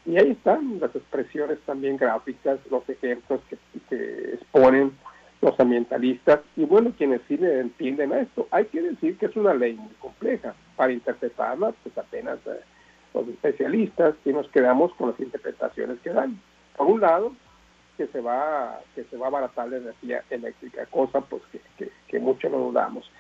Y 0.05 0.19
ahí 0.19 0.33
están 0.33 0.81
las 0.81 0.95
expresiones 0.95 1.59
también 1.61 1.97
gráficas, 1.97 2.59
los 2.71 2.87
ejemplos 2.89 3.41
que, 3.49 3.57
que 3.89 4.35
exponen 4.35 4.93
los 5.45 5.59
ambientalistas 5.61 6.41
y 6.57 6.65
bueno, 6.65 6.93
quienes 6.97 7.21
sí 7.29 7.37
le 7.37 7.61
entienden 7.61 8.13
a 8.13 8.21
esto. 8.21 8.49
Hay 8.51 8.65
que 8.67 8.83
decir 8.83 9.17
que 9.19 9.27
es 9.27 9.37
una 9.37 9.55
ley 9.55 9.75
muy 9.75 9.93
compleja. 10.01 10.55
Para 10.77 10.93
interpretarla, 10.93 11.73
pues 11.83 11.97
apenas 11.97 12.39
eh, 12.47 12.61
los 13.13 13.29
especialistas 13.29 14.15
y 14.25 14.33
nos 14.33 14.49
quedamos 14.49 14.93
con 14.95 15.11
las 15.11 15.21
interpretaciones 15.21 15.99
que 16.01 16.11
dan. 16.11 16.41
Por 16.77 16.89
un 16.89 17.01
lado, 17.01 17.33
que 17.97 18.07
se 18.09 18.21
va 18.21 18.81
que 18.95 19.05
se 19.05 19.17
va 19.17 19.27
a 19.27 19.29
abaratar 19.29 19.69
la 19.69 19.79
energía 19.79 20.23
eléctrica, 20.31 20.87
cosa 20.87 21.21
pues 21.21 21.43
que, 21.53 21.91
que, 22.09 22.19
mucho 22.19 22.49
no 22.49 22.59
dudamos. 22.59 23.11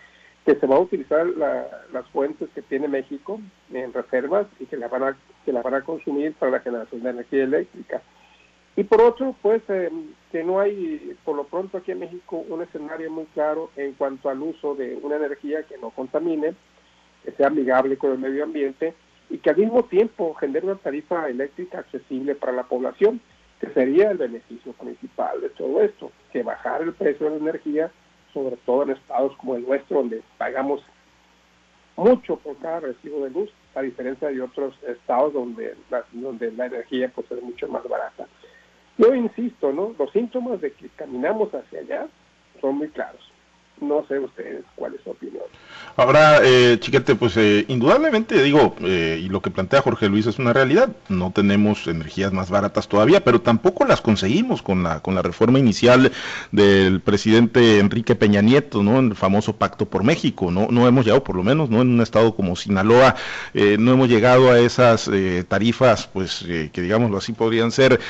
Que 0.45 0.57
se 0.57 0.67
va 0.67 0.77
a 0.77 0.81
utilizar 0.81 1.27
las 1.27 2.07
fuentes 2.13 2.49
que 2.55 2.63
tiene 2.63 2.87
México 2.89 3.41
en 3.73 3.93
reservas 3.93 4.47
y 4.61 4.67
que 4.67 4.77
la 4.77 4.89
van 4.89 5.03
a 5.03 5.17
que 5.45 5.53
la 5.53 5.63
van 5.63 5.75
a 5.75 5.83
consumir 5.83 6.35
para 6.35 6.53
la 6.53 6.61
generación 6.61 7.03
de 7.03 7.11
energía 7.11 7.45
eléctrica 7.45 8.03
y 8.77 8.85
por 8.85 9.01
otro, 9.01 9.37
pues 9.41 9.63
eh, 9.69 9.91
que 10.33 10.43
no 10.43 10.59
hay, 10.59 11.17
por 11.25 11.37
lo 11.37 11.45
pronto 11.45 11.79
aquí 11.79 11.93
en 11.93 12.01
México, 12.01 12.45
un 12.49 12.63
escenario 12.63 13.11
muy 13.11 13.27
claro 13.27 13.71
en 13.77 13.93
cuanto 13.93 14.29
al 14.29 14.43
uso 14.43 14.75
de 14.75 14.99
una 15.01 15.17
energía 15.17 15.63
que 15.63 15.79
no 15.79 15.91
contamine, 15.91 16.55
que 17.25 17.31
sea 17.33 17.47
amigable 17.47 17.97
con 17.97 18.13
el 18.13 18.19
medio 18.19 18.43
ambiente 18.43 18.95
y 19.31 19.39
que 19.39 19.51
al 19.51 19.57
mismo 19.57 19.85
tiempo 19.85 20.35
genere 20.35 20.67
una 20.67 20.77
tarifa 20.77 21.29
eléctrica 21.29 21.79
accesible 21.79 22.35
para 22.35 22.53
la 22.53 22.65
población, 22.65 23.21
sería 23.73 24.11
el 24.11 24.19
beneficio 24.19 24.73
principal 24.73 25.41
de 25.41 25.51
todo 25.51 25.81
esto, 25.83 26.11
que 26.33 26.43
bajar 26.43 26.83
el 26.83 26.93
precio 26.93 27.27
de 27.27 27.39
la 27.39 27.51
energía, 27.51 27.91
sobre 28.33 28.57
todo 28.59 28.83
en 28.83 28.91
estados 28.91 29.37
como 29.37 29.57
el 29.57 29.67
nuestro, 29.67 29.99
donde 29.99 30.23
pagamos 30.39 30.83
mucho 31.97 32.37
por 32.37 32.57
cada 32.59 32.81
recibo 32.81 33.25
de 33.25 33.31
luz, 33.31 33.51
a 33.75 33.83
diferencia 33.83 34.29
de 34.29 34.43
otros 34.43 34.75
estados 34.87 35.33
donde 35.33 35.77
la, 35.91 36.05
donde 36.13 36.51
la 36.53 36.67
energía 36.67 37.11
pues, 37.15 37.31
es 37.31 37.43
mucho 37.43 37.69
más 37.69 37.87
barata. 37.89 38.27
Yo 38.99 39.15
insisto, 39.15 39.73
¿no? 39.73 39.95
Los 39.99 40.11
síntomas 40.13 40.61
de 40.61 40.73
que 40.73 40.89
caminamos 40.91 41.53
hacia 41.55 41.81
allá 41.81 42.09
son 42.61 42.77
muy 42.79 42.89
claros. 42.89 43.34
No 43.85 44.05
sé 44.09 44.19
ustedes 44.19 44.65
cuál 44.77 44.95
es 44.95 45.03
su 45.03 45.11
opinión. 45.11 45.45
Ahora, 45.97 46.41
eh, 46.43 46.79
Chiquete, 46.81 47.15
pues 47.15 47.37
eh, 47.37 47.65
indudablemente 47.69 48.43
digo, 48.43 48.75
eh, 48.81 49.21
y 49.23 49.29
lo 49.29 49.41
que 49.41 49.53
plantea 49.53 49.81
Jorge 49.81 50.09
Luis 50.09 50.27
es 50.27 50.41
una 50.41 50.53
realidad, 50.53 50.89
no 51.09 51.31
tenemos 51.31 51.87
energías 51.87 52.33
más 52.33 52.51
baratas 52.51 52.89
todavía, 52.89 53.23
pero 53.23 53.41
tampoco 53.41 53.85
las 53.85 54.01
conseguimos 54.01 54.61
con 54.61 54.83
la, 54.83 55.01
con 55.01 55.15
la 55.15 55.23
reforma 55.23 55.61
inicial 55.61 56.11
del 56.51 57.01
presidente 57.01 57.79
Enrique 57.79 58.17
Peña 58.17 58.43
Nieto, 58.43 58.83
¿no? 58.83 58.99
El 58.99 59.15
famoso 59.15 59.55
Pacto 59.55 59.87
por 59.87 60.03
México, 60.03 60.51
¿no? 60.51 60.67
No 60.69 60.89
hemos 60.89 61.05
llegado, 61.05 61.23
por 61.23 61.37
lo 61.37 61.45
menos, 61.45 61.71
¿no? 61.71 61.83
En 61.83 61.91
un 61.91 62.01
estado 62.01 62.35
como 62.35 62.57
Sinaloa, 62.57 63.15
eh, 63.53 63.77
no 63.79 63.93
hemos 63.93 64.09
llegado 64.09 64.51
a 64.51 64.59
esas 64.59 65.09
eh, 65.13 65.45
tarifas, 65.47 66.09
pues, 66.09 66.45
eh, 66.49 66.71
que 66.73 66.81
digámoslo 66.81 67.19
así, 67.19 67.33
podrían 67.33 67.71
ser 67.71 68.01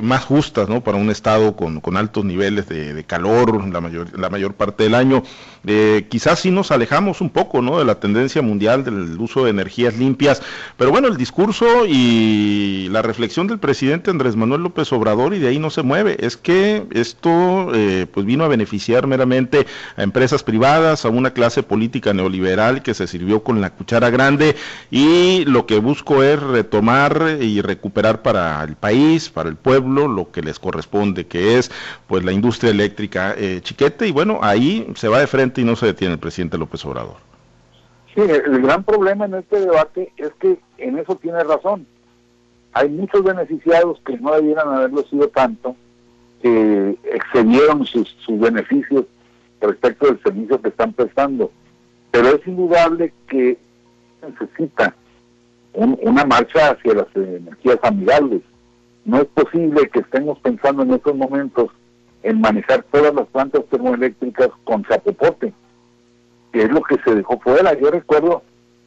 más 0.00 0.24
justas, 0.24 0.68
¿no? 0.68 0.84
Para 0.84 0.96
un 0.96 1.10
estado 1.10 1.56
con, 1.56 1.80
con 1.80 1.96
altos 1.96 2.24
niveles 2.24 2.68
de, 2.68 2.94
de 2.94 3.04
calor 3.04 3.66
la 3.68 3.80
mayor, 3.80 4.16
la 4.18 4.30
mayor 4.30 4.54
parte 4.54 4.84
del 4.84 4.94
año. 4.94 5.21
Quizás 6.08 6.40
sí 6.40 6.50
nos 6.50 6.70
alejamos 6.70 7.20
un 7.20 7.30
poco 7.30 7.62
¿no? 7.62 7.78
de 7.78 7.84
la 7.84 8.00
tendencia 8.00 8.42
mundial 8.42 8.84
del 8.84 9.18
uso 9.20 9.44
de 9.44 9.50
energías 9.50 9.96
limpias. 9.96 10.42
Pero 10.76 10.90
bueno, 10.90 11.08
el 11.08 11.16
discurso 11.16 11.86
y 11.86 12.88
la 12.90 13.02
reflexión 13.02 13.46
del 13.46 13.58
presidente 13.58 14.10
Andrés 14.10 14.36
Manuel 14.36 14.62
López 14.62 14.92
Obrador 14.92 15.34
y 15.34 15.38
de 15.38 15.48
ahí 15.48 15.58
no 15.58 15.70
se 15.70 15.82
mueve. 15.82 16.16
Es 16.20 16.36
que 16.36 16.84
esto 16.92 17.72
eh, 17.74 18.06
pues 18.12 18.26
vino 18.26 18.44
a 18.44 18.48
beneficiar 18.48 19.06
meramente 19.06 19.66
a 19.96 20.02
empresas 20.02 20.42
privadas, 20.42 21.04
a 21.04 21.08
una 21.08 21.32
clase 21.32 21.62
política 21.62 22.12
neoliberal 22.12 22.82
que 22.82 22.94
se 22.94 23.06
sirvió 23.06 23.42
con 23.42 23.60
la 23.60 23.70
cuchara 23.70 24.10
grande 24.10 24.56
y 24.90 25.44
lo 25.44 25.66
que 25.66 25.78
busco 25.78 26.22
es 26.22 26.40
retomar 26.40 27.38
y 27.40 27.60
recuperar 27.60 28.22
para 28.22 28.62
el 28.64 28.76
país, 28.76 29.28
para 29.30 29.48
el 29.48 29.56
pueblo, 29.56 30.08
lo 30.08 30.30
que 30.30 30.42
les 30.42 30.58
corresponde, 30.58 31.26
que 31.26 31.58
es 31.58 31.70
pues 32.06 32.24
la 32.24 32.32
industria 32.32 32.70
eléctrica 32.70 33.34
eh, 33.36 33.60
chiquete 33.62 34.06
y 34.08 34.12
bueno, 34.12 34.40
ahí 34.42 34.86
se 35.02 35.08
va 35.08 35.18
de 35.18 35.26
frente 35.26 35.60
y 35.60 35.64
no 35.64 35.74
se 35.74 35.86
detiene 35.86 36.14
el 36.14 36.20
presidente 36.20 36.56
López 36.56 36.84
Obrador. 36.84 37.16
Sí, 38.14 38.20
el 38.20 38.62
gran 38.62 38.84
problema 38.84 39.24
en 39.24 39.34
este 39.34 39.58
debate 39.58 40.12
es 40.16 40.30
que 40.38 40.60
en 40.78 40.96
eso 40.96 41.16
tiene 41.16 41.42
razón. 41.42 41.88
Hay 42.72 42.88
muchos 42.88 43.24
beneficiados 43.24 44.00
que 44.06 44.16
no 44.18 44.32
debieran 44.32 44.68
haberlo 44.68 45.02
sido 45.02 45.26
tanto, 45.26 45.74
que 46.40 46.96
excedieron 47.02 47.84
sus, 47.84 48.14
beneficios 48.28 49.06
respecto 49.60 50.06
del 50.06 50.22
servicio 50.22 50.62
que 50.62 50.68
están 50.68 50.92
prestando. 50.92 51.50
Pero 52.12 52.28
es 52.28 52.46
indudable 52.46 53.12
que 53.26 53.58
necesita 54.22 54.94
una 55.74 56.24
marcha 56.24 56.70
hacia 56.70 56.94
las 56.94 57.08
energías 57.16 57.78
amigables. 57.82 58.42
No 59.04 59.16
es 59.16 59.26
posible 59.26 59.88
que 59.88 59.98
estemos 59.98 60.38
pensando 60.38 60.84
en 60.84 60.92
estos 60.92 61.16
momentos 61.16 61.72
en 62.22 62.40
manejar 62.40 62.84
todas 62.90 63.14
las 63.14 63.26
plantas 63.28 63.64
termoeléctricas 63.70 64.48
con 64.64 64.84
zapopote 64.84 65.52
que 66.52 66.62
es 66.62 66.70
lo 66.70 66.82
que 66.82 66.98
se 67.02 67.14
dejó 67.14 67.38
fuera. 67.40 67.72
Yo 67.78 67.90
recuerdo 67.90 68.42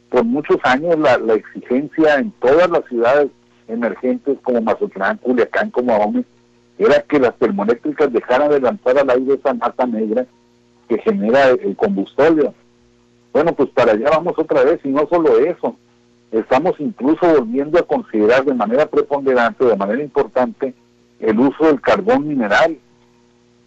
por 0.09 0.23
muchos 0.23 0.57
años 0.63 0.97
la, 0.99 1.33
exigencia 1.33 2.15
en 2.15 2.31
todas 2.39 2.69
las 2.69 2.85
ciudades 2.85 3.29
emergentes 3.67 4.37
como 4.43 4.61
Mazatlán, 4.61 5.17
Culiacán, 5.17 5.71
como 5.71 5.93
Ahome, 5.93 6.23
era 6.77 7.01
que 7.01 7.19
las 7.19 7.35
termoeléctricas 7.37 8.13
dejaran 8.13 8.49
de 8.49 8.61
lanzar 8.61 8.97
al 8.97 9.09
aire 9.09 9.33
esa 9.33 9.53
masa 9.53 9.87
negra 9.87 10.25
que 10.87 10.99
genera 10.99 11.49
el 11.49 11.75
combustorio. 11.75 12.53
Bueno, 13.33 13.53
pues 13.53 13.69
para 13.69 13.93
allá 13.93 14.09
vamos 14.11 14.35
otra 14.37 14.63
vez 14.63 14.79
y 14.83 14.89
no 14.89 15.07
solo 15.09 15.39
eso, 15.39 15.75
estamos 16.31 16.73
incluso 16.79 17.27
volviendo 17.27 17.79
a 17.79 17.83
considerar 17.83 18.45
de 18.45 18.53
manera 18.53 18.85
preponderante, 18.85 19.65
de 19.65 19.75
manera 19.75 20.03
importante, 20.03 20.73
el 21.19 21.39
uso 21.39 21.65
del 21.65 21.81
carbón 21.81 22.27
mineral, 22.27 22.77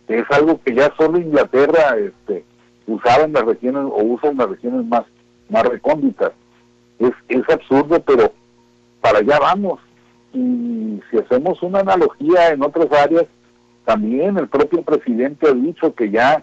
es 0.09 0.25
algo 0.31 0.61
que 0.63 0.75
ya 0.75 0.93
solo 0.97 1.19
Inglaterra 1.19 1.97
este, 1.99 2.45
usaba 2.87 3.25
en 3.25 3.35
las 3.35 3.45
regiones 3.45 3.85
o 3.85 4.03
usa 4.03 4.31
en 4.31 4.39
las 4.39 4.49
regiones 4.49 4.87
más, 4.87 5.05
más 5.51 5.65
recónditas. 5.65 6.33
Es, 6.99 7.13
es 7.29 7.49
absurdo, 7.49 8.01
pero 8.01 8.33
para 9.01 9.19
allá 9.19 9.39
vamos. 9.39 9.81
Y 10.33 11.01
si 11.11 11.19
hacemos 11.19 11.63
una 11.63 11.81
analogía 11.81 12.51
en 12.51 12.63
otras 12.63 12.91
áreas, 12.93 13.27
también 13.85 14.37
el 14.39 14.49
propio 14.49 14.83
presidente 14.83 15.49
ha 15.49 15.53
dicho 15.53 15.95
que 15.95 16.11
ya 16.11 16.43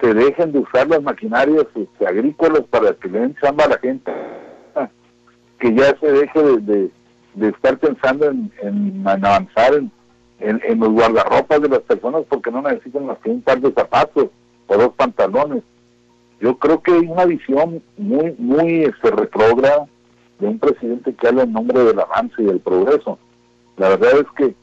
se 0.00 0.12
dejen 0.12 0.52
de 0.52 0.58
usar 0.58 0.88
las 0.88 1.02
maquinarias 1.02 1.66
este, 1.74 2.06
agrícolas 2.06 2.62
para 2.70 2.92
que 2.94 3.08
le 3.08 3.20
den 3.20 3.36
chamba 3.40 3.64
a 3.64 3.68
la 3.68 3.78
gente, 3.78 4.12
que 5.58 5.74
ya 5.74 5.96
se 5.98 6.12
deje 6.12 6.42
de, 6.42 6.90
de, 7.34 7.48
estar 7.48 7.78
pensando 7.78 8.26
en, 8.26 8.52
en 8.60 9.02
avanzar 9.06 9.74
en, 9.74 9.90
en, 10.44 10.80
los 10.80 10.90
guardarropas 10.90 11.60
de 11.60 11.68
las 11.68 11.80
personas 11.80 12.22
porque 12.28 12.50
no 12.50 12.62
necesitan 12.62 13.06
más 13.06 13.18
que 13.18 13.30
un 13.30 13.42
par 13.42 13.60
de 13.60 13.72
zapatos 13.72 14.28
o 14.66 14.76
dos 14.76 14.92
pantalones. 14.94 15.62
Yo 16.40 16.58
creo 16.58 16.82
que 16.82 16.92
hay 16.92 17.06
una 17.06 17.24
visión 17.24 17.82
muy, 17.96 18.34
muy 18.38 18.84
este, 18.84 19.10
retrógrada 19.10 19.86
de 20.38 20.46
un 20.46 20.58
presidente 20.58 21.14
que 21.14 21.28
habla 21.28 21.44
en 21.44 21.52
nombre 21.52 21.82
del 21.82 21.98
avance 21.98 22.34
y 22.42 22.44
del 22.44 22.60
progreso. 22.60 23.18
La 23.76 23.90
verdad 23.90 24.20
es 24.20 24.26
que 24.36 24.54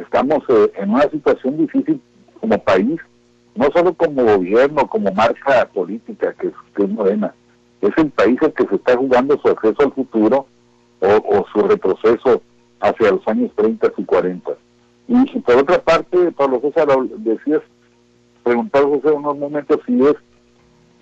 estamos 0.00 0.42
eh, 0.48 0.72
en 0.76 0.90
una 0.90 1.08
situación 1.10 1.58
difícil 1.58 2.00
como 2.40 2.58
país, 2.62 3.00
no 3.54 3.68
solo 3.74 3.94
como 3.94 4.24
gobierno, 4.24 4.86
como 4.86 5.12
marca 5.12 5.68
política 5.72 6.32
que 6.34 6.48
es, 6.48 6.54
que 6.74 6.84
es 6.84 6.90
Morena, 6.90 7.34
es 7.80 7.90
el 7.96 8.10
país 8.10 8.38
el 8.42 8.52
que 8.52 8.66
se 8.66 8.76
está 8.76 8.96
jugando 8.96 9.38
su 9.38 9.48
acceso 9.48 9.82
al 9.82 9.92
futuro 9.92 10.46
o, 11.00 11.46
su 11.52 11.60
retroceso 11.60 12.42
hacia 12.80 13.10
los 13.10 13.26
años 13.28 13.50
30 13.56 13.92
y 13.96 14.04
40. 14.04 14.52
Y, 15.08 15.38
por 15.40 15.56
otra 15.56 15.78
parte, 15.80 16.32
Pablo 16.32 16.60
César, 16.60 16.88
decías, 17.18 17.62
preguntar 18.42 18.82
José 18.84 19.10
unos 19.12 19.36
momentos 19.38 19.80
si 19.86 20.00
es 20.00 20.14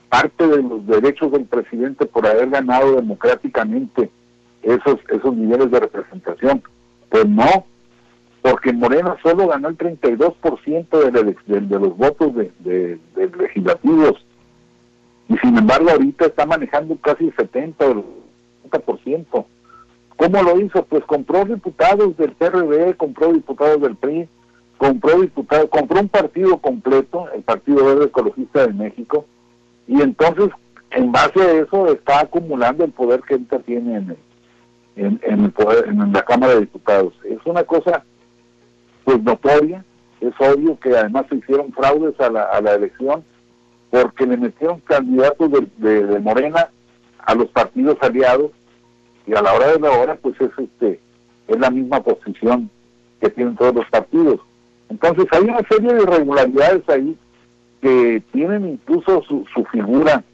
parte 0.08 0.46
de 0.46 0.62
los 0.62 0.86
derechos 0.86 1.32
del 1.32 1.44
presidente 1.46 2.06
por 2.06 2.26
haber 2.26 2.50
ganado 2.50 2.96
democráticamente 2.96 4.10
esos, 4.62 4.96
esos 5.08 5.34
niveles 5.34 5.70
de 5.70 5.80
representación. 5.80 6.62
Pues 7.08 7.28
no, 7.28 7.66
porque 8.44 8.72
Morena 8.74 9.16
solo 9.22 9.48
ganó 9.48 9.68
el 9.68 9.78
32% 9.78 11.10
de, 11.10 11.34
de, 11.46 11.60
de 11.60 11.78
los 11.78 11.96
votos 11.96 12.34
de, 12.34 12.98
legislativos 13.14 14.24
y 15.28 15.36
sin 15.38 15.56
embargo 15.56 15.88
ahorita 15.88 16.26
está 16.26 16.44
manejando 16.44 16.96
casi 16.96 17.28
el 17.28 17.36
70 17.36 17.86
o 17.86 17.90
el 17.92 18.04
70%. 18.70 19.46
¿Cómo 20.16 20.42
lo 20.42 20.60
hizo? 20.60 20.84
Pues 20.84 21.04
compró 21.04 21.44
diputados 21.44 22.16
del 22.16 22.32
PRD, 22.32 22.94
compró 22.96 23.32
diputados 23.32 23.80
del 23.82 23.96
PRI, 23.96 24.28
compró 24.78 25.20
diputados, 25.20 25.68
compró 25.70 26.00
un 26.00 26.08
partido 26.08 26.58
completo, 26.58 27.28
el 27.34 27.42
Partido 27.42 27.84
Verde 27.84 28.06
Ecologista 28.06 28.66
de 28.66 28.72
México, 28.72 29.26
y 29.86 30.00
entonces 30.00 30.50
en 30.90 31.10
base 31.10 31.40
a 31.40 31.52
eso 31.52 31.92
está 31.92 32.20
acumulando 32.20 32.84
el 32.84 32.92
poder 32.92 33.20
que 33.22 33.34
él 33.34 33.46
tiene 33.66 33.96
en, 33.96 34.16
en, 34.96 35.20
en, 35.22 35.44
el 35.44 35.50
poder, 35.50 35.88
en 35.88 36.12
la 36.12 36.22
Cámara 36.22 36.54
de 36.54 36.60
Diputados. 36.60 37.12
Es 37.24 37.38
una 37.44 37.64
cosa 37.64 38.04
pues 39.04 39.22
notoria, 39.22 39.84
es 40.20 40.32
obvio 40.38 40.78
que 40.78 40.96
además 40.96 41.26
se 41.28 41.36
hicieron 41.36 41.72
fraudes 41.72 42.18
a 42.20 42.30
la, 42.30 42.44
a 42.44 42.60
la 42.60 42.74
elección 42.74 43.24
porque 43.90 44.26
le 44.26 44.36
metieron 44.36 44.80
candidatos 44.80 45.50
de, 45.78 46.04
de, 46.06 46.18
Morena 46.18 46.70
a 47.18 47.34
los 47.34 47.48
partidos 47.50 47.96
aliados 48.00 48.50
y 49.26 49.34
a 49.34 49.42
la 49.42 49.54
hora 49.54 49.72
de 49.72 49.80
la 49.80 49.90
hora 49.90 50.16
pues 50.16 50.34
es 50.40 50.50
este 50.58 51.00
es 51.48 51.58
la 51.58 51.70
misma 51.70 52.02
posición 52.02 52.70
que 53.20 53.30
tienen 53.30 53.56
todos 53.56 53.74
los 53.74 53.86
partidos. 53.90 54.40
Entonces 54.88 55.26
hay 55.32 55.42
una 55.42 55.60
serie 55.68 55.92
de 55.92 56.02
irregularidades 56.02 56.88
ahí 56.88 57.16
que 57.80 58.22
tienen 58.32 58.66
incluso 58.66 59.22
su, 59.22 59.44
su 59.54 59.64
figura 59.66 60.24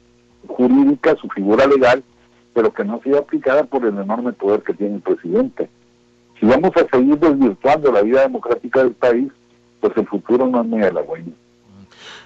jurídica, 0.47 1.15
su 1.15 1.27
figura 1.29 1.65
legal, 1.67 2.03
pero 2.53 2.73
que 2.73 2.83
no 2.83 2.95
ha 2.95 3.03
sido 3.03 3.19
aplicada 3.19 3.63
por 3.63 3.85
el 3.85 3.97
enorme 3.97 4.33
poder 4.33 4.61
que 4.61 4.73
tiene 4.73 4.95
el 4.95 5.01
presidente. 5.01 5.69
Si 6.39 6.45
vamos 6.45 6.71
a 6.75 6.87
seguir 6.95 7.17
desvirtuando 7.19 7.91
la 7.91 8.01
vida 8.01 8.21
democrática 8.21 8.83
del 8.83 8.93
país, 8.93 9.31
pues 9.79 9.93
el 9.95 10.07
futuro 10.07 10.47
no 10.47 10.61
es 10.61 10.67
muy 10.67 10.81
halagüeño. 10.81 11.33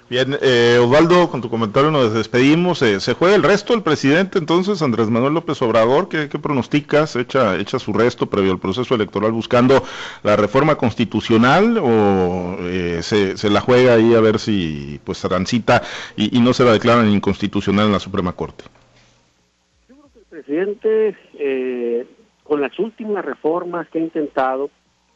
Bien, 0.08 0.36
eh, 0.40 0.78
Osvaldo, 0.80 1.28
con 1.28 1.40
tu 1.40 1.50
comentario 1.50 1.90
nos 1.90 2.14
despedimos. 2.14 2.80
Eh, 2.82 3.00
¿Se 3.00 3.14
juega 3.14 3.34
el 3.34 3.42
resto 3.42 3.74
el 3.74 3.82
presidente 3.82 4.38
entonces, 4.38 4.80
Andrés 4.80 5.10
Manuel 5.10 5.34
López 5.34 5.60
Obrador? 5.62 6.08
¿Qué, 6.08 6.28
pronosticas? 6.28 7.16
¿Echa, 7.16 7.56
¿Echa 7.56 7.80
su 7.80 7.92
resto 7.92 8.26
previo 8.26 8.52
al 8.52 8.60
proceso 8.60 8.94
electoral 8.94 9.32
buscando 9.32 9.82
la 10.22 10.36
reforma 10.36 10.76
constitucional 10.76 11.78
o 11.78 12.56
eh, 12.60 13.00
se, 13.02 13.50
la 13.50 13.60
juega 13.60 13.94
ahí 13.94 14.14
a 14.14 14.20
ver 14.20 14.38
si 14.38 15.00
pues 15.02 15.20
transita 15.22 15.82
y, 16.16 16.36
y 16.36 16.40
no 16.40 16.52
se 16.52 16.64
la 16.64 16.72
declaran 16.72 17.10
inconstitucional 17.10 17.86
en 17.86 17.92
la 17.92 17.98
Suprema 17.98 18.32
Corte? 18.32 18.62
Yo 19.88 19.96
creo 19.96 20.10
que 20.12 20.18
el 20.20 20.24
presidente, 20.26 21.16
eh, 21.36 22.06
con 22.44 22.60
las 22.60 22.78
últimas 22.78 23.24
reformas 23.24 23.88
que 23.88 23.98
ha 23.98 24.02
intentado, 24.02 24.70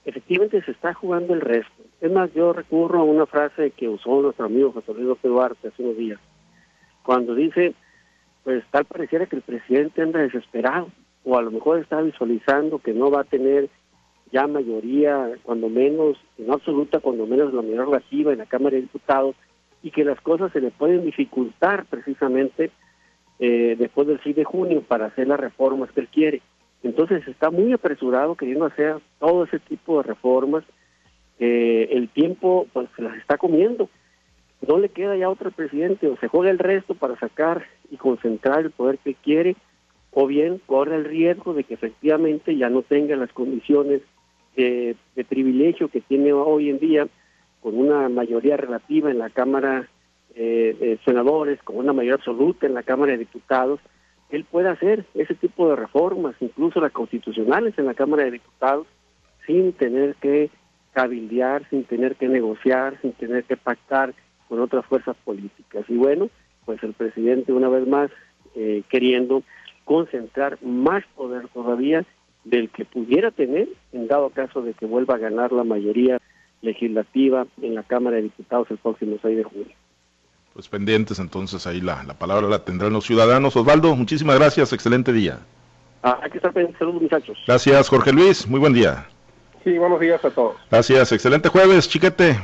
efectivamente 0.04 0.64
se 0.64 0.72
está 0.72 0.94
jugando 0.94 1.32
el 1.32 1.42
resto. 1.42 1.79
Es 2.00 2.10
más, 2.10 2.32
yo 2.32 2.52
recurro 2.52 3.00
a 3.00 3.04
una 3.04 3.26
frase 3.26 3.72
que 3.72 3.88
usó 3.88 4.22
nuestro 4.22 4.46
amigo 4.46 4.72
José 4.72 4.94
Luis 4.94 5.18
Duarte 5.22 5.68
hace 5.68 5.82
unos 5.82 5.96
días, 5.96 6.18
cuando 7.02 7.34
dice, 7.34 7.74
pues 8.44 8.64
tal 8.70 8.86
pareciera 8.86 9.26
que 9.26 9.36
el 9.36 9.42
presidente 9.42 10.02
anda 10.02 10.20
desesperado, 10.20 10.88
o 11.24 11.36
a 11.36 11.42
lo 11.42 11.50
mejor 11.50 11.78
está 11.78 12.00
visualizando 12.00 12.78
que 12.78 12.94
no 12.94 13.10
va 13.10 13.20
a 13.22 13.24
tener 13.24 13.68
ya 14.32 14.46
mayoría, 14.46 15.32
cuando 15.42 15.68
menos, 15.68 16.16
no 16.38 16.54
absoluta, 16.54 17.00
cuando 17.00 17.26
menos 17.26 17.52
la 17.52 17.62
mayoría 17.62 17.84
relativa 17.84 18.32
en 18.32 18.38
la 18.38 18.46
Cámara 18.46 18.76
de 18.76 18.82
Diputados, 18.82 19.36
y 19.82 19.90
que 19.90 20.04
las 20.04 20.20
cosas 20.20 20.52
se 20.52 20.60
le 20.60 20.70
pueden 20.70 21.04
dificultar 21.04 21.86
precisamente 21.86 22.70
eh, 23.38 23.76
después 23.78 24.06
del 24.06 24.20
6 24.22 24.36
de 24.36 24.44
junio 24.44 24.82
para 24.86 25.06
hacer 25.06 25.26
las 25.26 25.40
reformas 25.40 25.90
que 25.92 26.00
él 26.00 26.08
quiere. 26.08 26.42
Entonces 26.82 27.26
está 27.26 27.50
muy 27.50 27.72
apresurado 27.72 28.34
queriendo 28.34 28.66
hacer 28.66 28.96
todo 29.18 29.44
ese 29.44 29.58
tipo 29.58 29.98
de 29.98 30.08
reformas. 30.08 30.64
Eh, 31.40 31.88
el 31.92 32.10
tiempo 32.10 32.66
pues 32.72 32.88
se 32.94 33.02
las 33.02 33.16
está 33.16 33.38
comiendo. 33.38 33.88
No 34.66 34.78
le 34.78 34.90
queda 34.90 35.16
ya 35.16 35.30
otro 35.30 35.50
presidente, 35.50 36.06
o 36.06 36.16
se 36.18 36.28
juega 36.28 36.50
el 36.50 36.58
resto 36.58 36.94
para 36.94 37.18
sacar 37.18 37.64
y 37.90 37.96
concentrar 37.96 38.60
el 38.60 38.70
poder 38.70 38.98
que 38.98 39.14
quiere, 39.14 39.56
o 40.12 40.26
bien 40.26 40.60
corre 40.66 40.96
el 40.96 41.06
riesgo 41.06 41.54
de 41.54 41.64
que 41.64 41.74
efectivamente 41.74 42.54
ya 42.56 42.68
no 42.68 42.82
tenga 42.82 43.16
las 43.16 43.32
condiciones 43.32 44.02
de, 44.56 44.96
privilegio 45.28 45.88
que 45.88 46.02
tiene 46.02 46.32
hoy 46.34 46.68
en 46.68 46.78
día, 46.78 47.08
con 47.62 47.78
una 47.78 48.08
mayoría 48.10 48.56
relativa 48.58 49.10
en 49.10 49.18
la 49.18 49.30
Cámara 49.30 49.88
eh, 50.34 50.76
de 50.78 50.98
Senadores, 51.04 51.62
con 51.62 51.76
una 51.76 51.92
mayoría 51.94 52.16
absoluta 52.16 52.66
en 52.66 52.74
la 52.74 52.82
Cámara 52.82 53.12
de 53.12 53.18
Diputados, 53.18 53.80
él 54.28 54.44
puede 54.44 54.68
hacer 54.68 55.06
ese 55.14 55.34
tipo 55.34 55.68
de 55.68 55.76
reformas, 55.76 56.34
incluso 56.40 56.80
las 56.80 56.92
constitucionales 56.92 57.78
en 57.78 57.86
la 57.86 57.94
Cámara 57.94 58.24
de 58.24 58.32
Diputados, 58.32 58.86
sin 59.46 59.72
tener 59.72 60.14
que 60.16 60.50
cabildear, 60.92 61.68
sin 61.70 61.84
tener 61.84 62.16
que 62.16 62.28
negociar, 62.28 62.98
sin 63.00 63.12
tener 63.12 63.44
que 63.44 63.56
pactar 63.56 64.14
con 64.48 64.60
otras 64.60 64.84
fuerzas 64.86 65.16
políticas. 65.24 65.84
Y 65.88 65.96
bueno, 65.96 66.28
pues 66.64 66.82
el 66.82 66.92
presidente 66.92 67.52
una 67.52 67.68
vez 67.68 67.86
más 67.86 68.10
eh, 68.54 68.82
queriendo 68.88 69.42
concentrar 69.84 70.58
más 70.62 71.04
poder 71.16 71.48
todavía 71.48 72.04
del 72.44 72.70
que 72.70 72.84
pudiera 72.84 73.30
tener 73.30 73.68
en 73.92 74.08
dado 74.08 74.30
caso 74.30 74.62
de 74.62 74.72
que 74.74 74.86
vuelva 74.86 75.14
a 75.14 75.18
ganar 75.18 75.52
la 75.52 75.64
mayoría 75.64 76.18
legislativa 76.62 77.46
en 77.62 77.74
la 77.74 77.82
Cámara 77.82 78.16
de 78.16 78.22
Diputados 78.22 78.70
el 78.70 78.78
próximo 78.78 79.16
6 79.22 79.36
de 79.36 79.44
junio. 79.44 79.74
Pues 80.52 80.68
pendientes 80.68 81.18
entonces 81.18 81.66
ahí 81.66 81.80
la, 81.80 82.02
la 82.04 82.14
palabra 82.14 82.48
la 82.48 82.64
tendrán 82.64 82.92
los 82.92 83.04
ciudadanos. 83.04 83.56
Osvaldo, 83.56 83.94
muchísimas 83.94 84.38
gracias, 84.38 84.72
excelente 84.72 85.12
día. 85.12 85.38
Ah, 86.02 86.18
hay 86.22 86.30
que 86.30 86.38
estar 86.38 86.52
pendientes, 86.52 86.78
saludos 86.78 87.02
muchachos. 87.02 87.38
Gracias 87.46 87.88
Jorge 87.88 88.12
Luis, 88.12 88.48
muy 88.48 88.58
buen 88.58 88.72
día. 88.72 89.06
Sí, 89.64 89.76
buenos 89.76 90.00
días 90.00 90.24
a 90.24 90.30
todos. 90.30 90.56
Gracias, 90.70 91.12
excelente 91.12 91.48
jueves, 91.48 91.88
chiquete. 91.88 92.38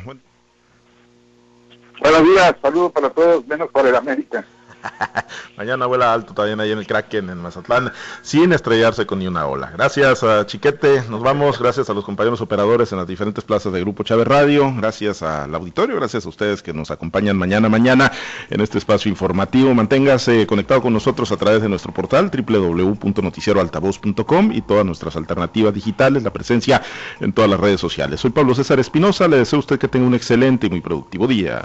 Buenos 2.00 2.24
días, 2.24 2.54
saludos 2.60 2.92
para 2.92 3.10
todos, 3.10 3.46
menos 3.46 3.70
para 3.70 3.88
el 3.88 3.96
América. 3.96 4.44
Mañana 5.56 5.86
vuela 5.86 6.12
alto 6.12 6.34
también 6.34 6.60
ahí 6.60 6.72
en 6.72 6.78
el 6.78 6.86
Kraken 6.86 7.30
en 7.30 7.38
Mazatlán, 7.38 7.92
sin 8.22 8.52
estrellarse 8.52 9.06
con 9.06 9.18
ni 9.18 9.26
una 9.26 9.46
ola. 9.46 9.70
Gracias 9.72 10.22
a 10.22 10.44
Chiquete, 10.46 11.02
nos 11.08 11.22
vamos, 11.22 11.58
gracias 11.58 11.88
a 11.90 11.94
los 11.94 12.04
compañeros 12.04 12.40
operadores 12.40 12.92
en 12.92 12.98
las 12.98 13.06
diferentes 13.06 13.44
plazas 13.44 13.72
de 13.72 13.80
Grupo 13.80 14.04
Chávez 14.04 14.26
Radio, 14.26 14.72
gracias 14.76 15.22
al 15.22 15.54
auditorio, 15.54 15.96
gracias 15.96 16.26
a 16.26 16.28
ustedes 16.28 16.62
que 16.62 16.72
nos 16.72 16.90
acompañan 16.90 17.38
mañana, 17.38 17.68
mañana 17.68 18.10
en 18.50 18.60
este 18.60 18.78
espacio 18.78 19.08
informativo. 19.10 19.74
Manténgase 19.74 20.46
conectado 20.46 20.82
con 20.82 20.92
nosotros 20.92 21.32
a 21.32 21.36
través 21.36 21.62
de 21.62 21.68
nuestro 21.68 21.92
portal 21.92 22.30
www.noticieroaltavoz.com 22.30 24.52
y 24.52 24.62
todas 24.62 24.84
nuestras 24.84 25.16
alternativas 25.16 25.74
digitales, 25.74 26.22
la 26.22 26.32
presencia 26.32 26.82
en 27.20 27.32
todas 27.32 27.50
las 27.50 27.60
redes 27.60 27.80
sociales. 27.80 28.20
Soy 28.20 28.30
Pablo 28.30 28.54
César 28.54 28.78
Espinosa, 28.78 29.26
le 29.28 29.38
deseo 29.38 29.58
a 29.58 29.60
usted 29.60 29.78
que 29.78 29.88
tenga 29.88 30.06
un 30.06 30.14
excelente 30.14 30.66
y 30.66 30.70
muy 30.70 30.80
productivo 30.80 31.26
día. 31.26 31.62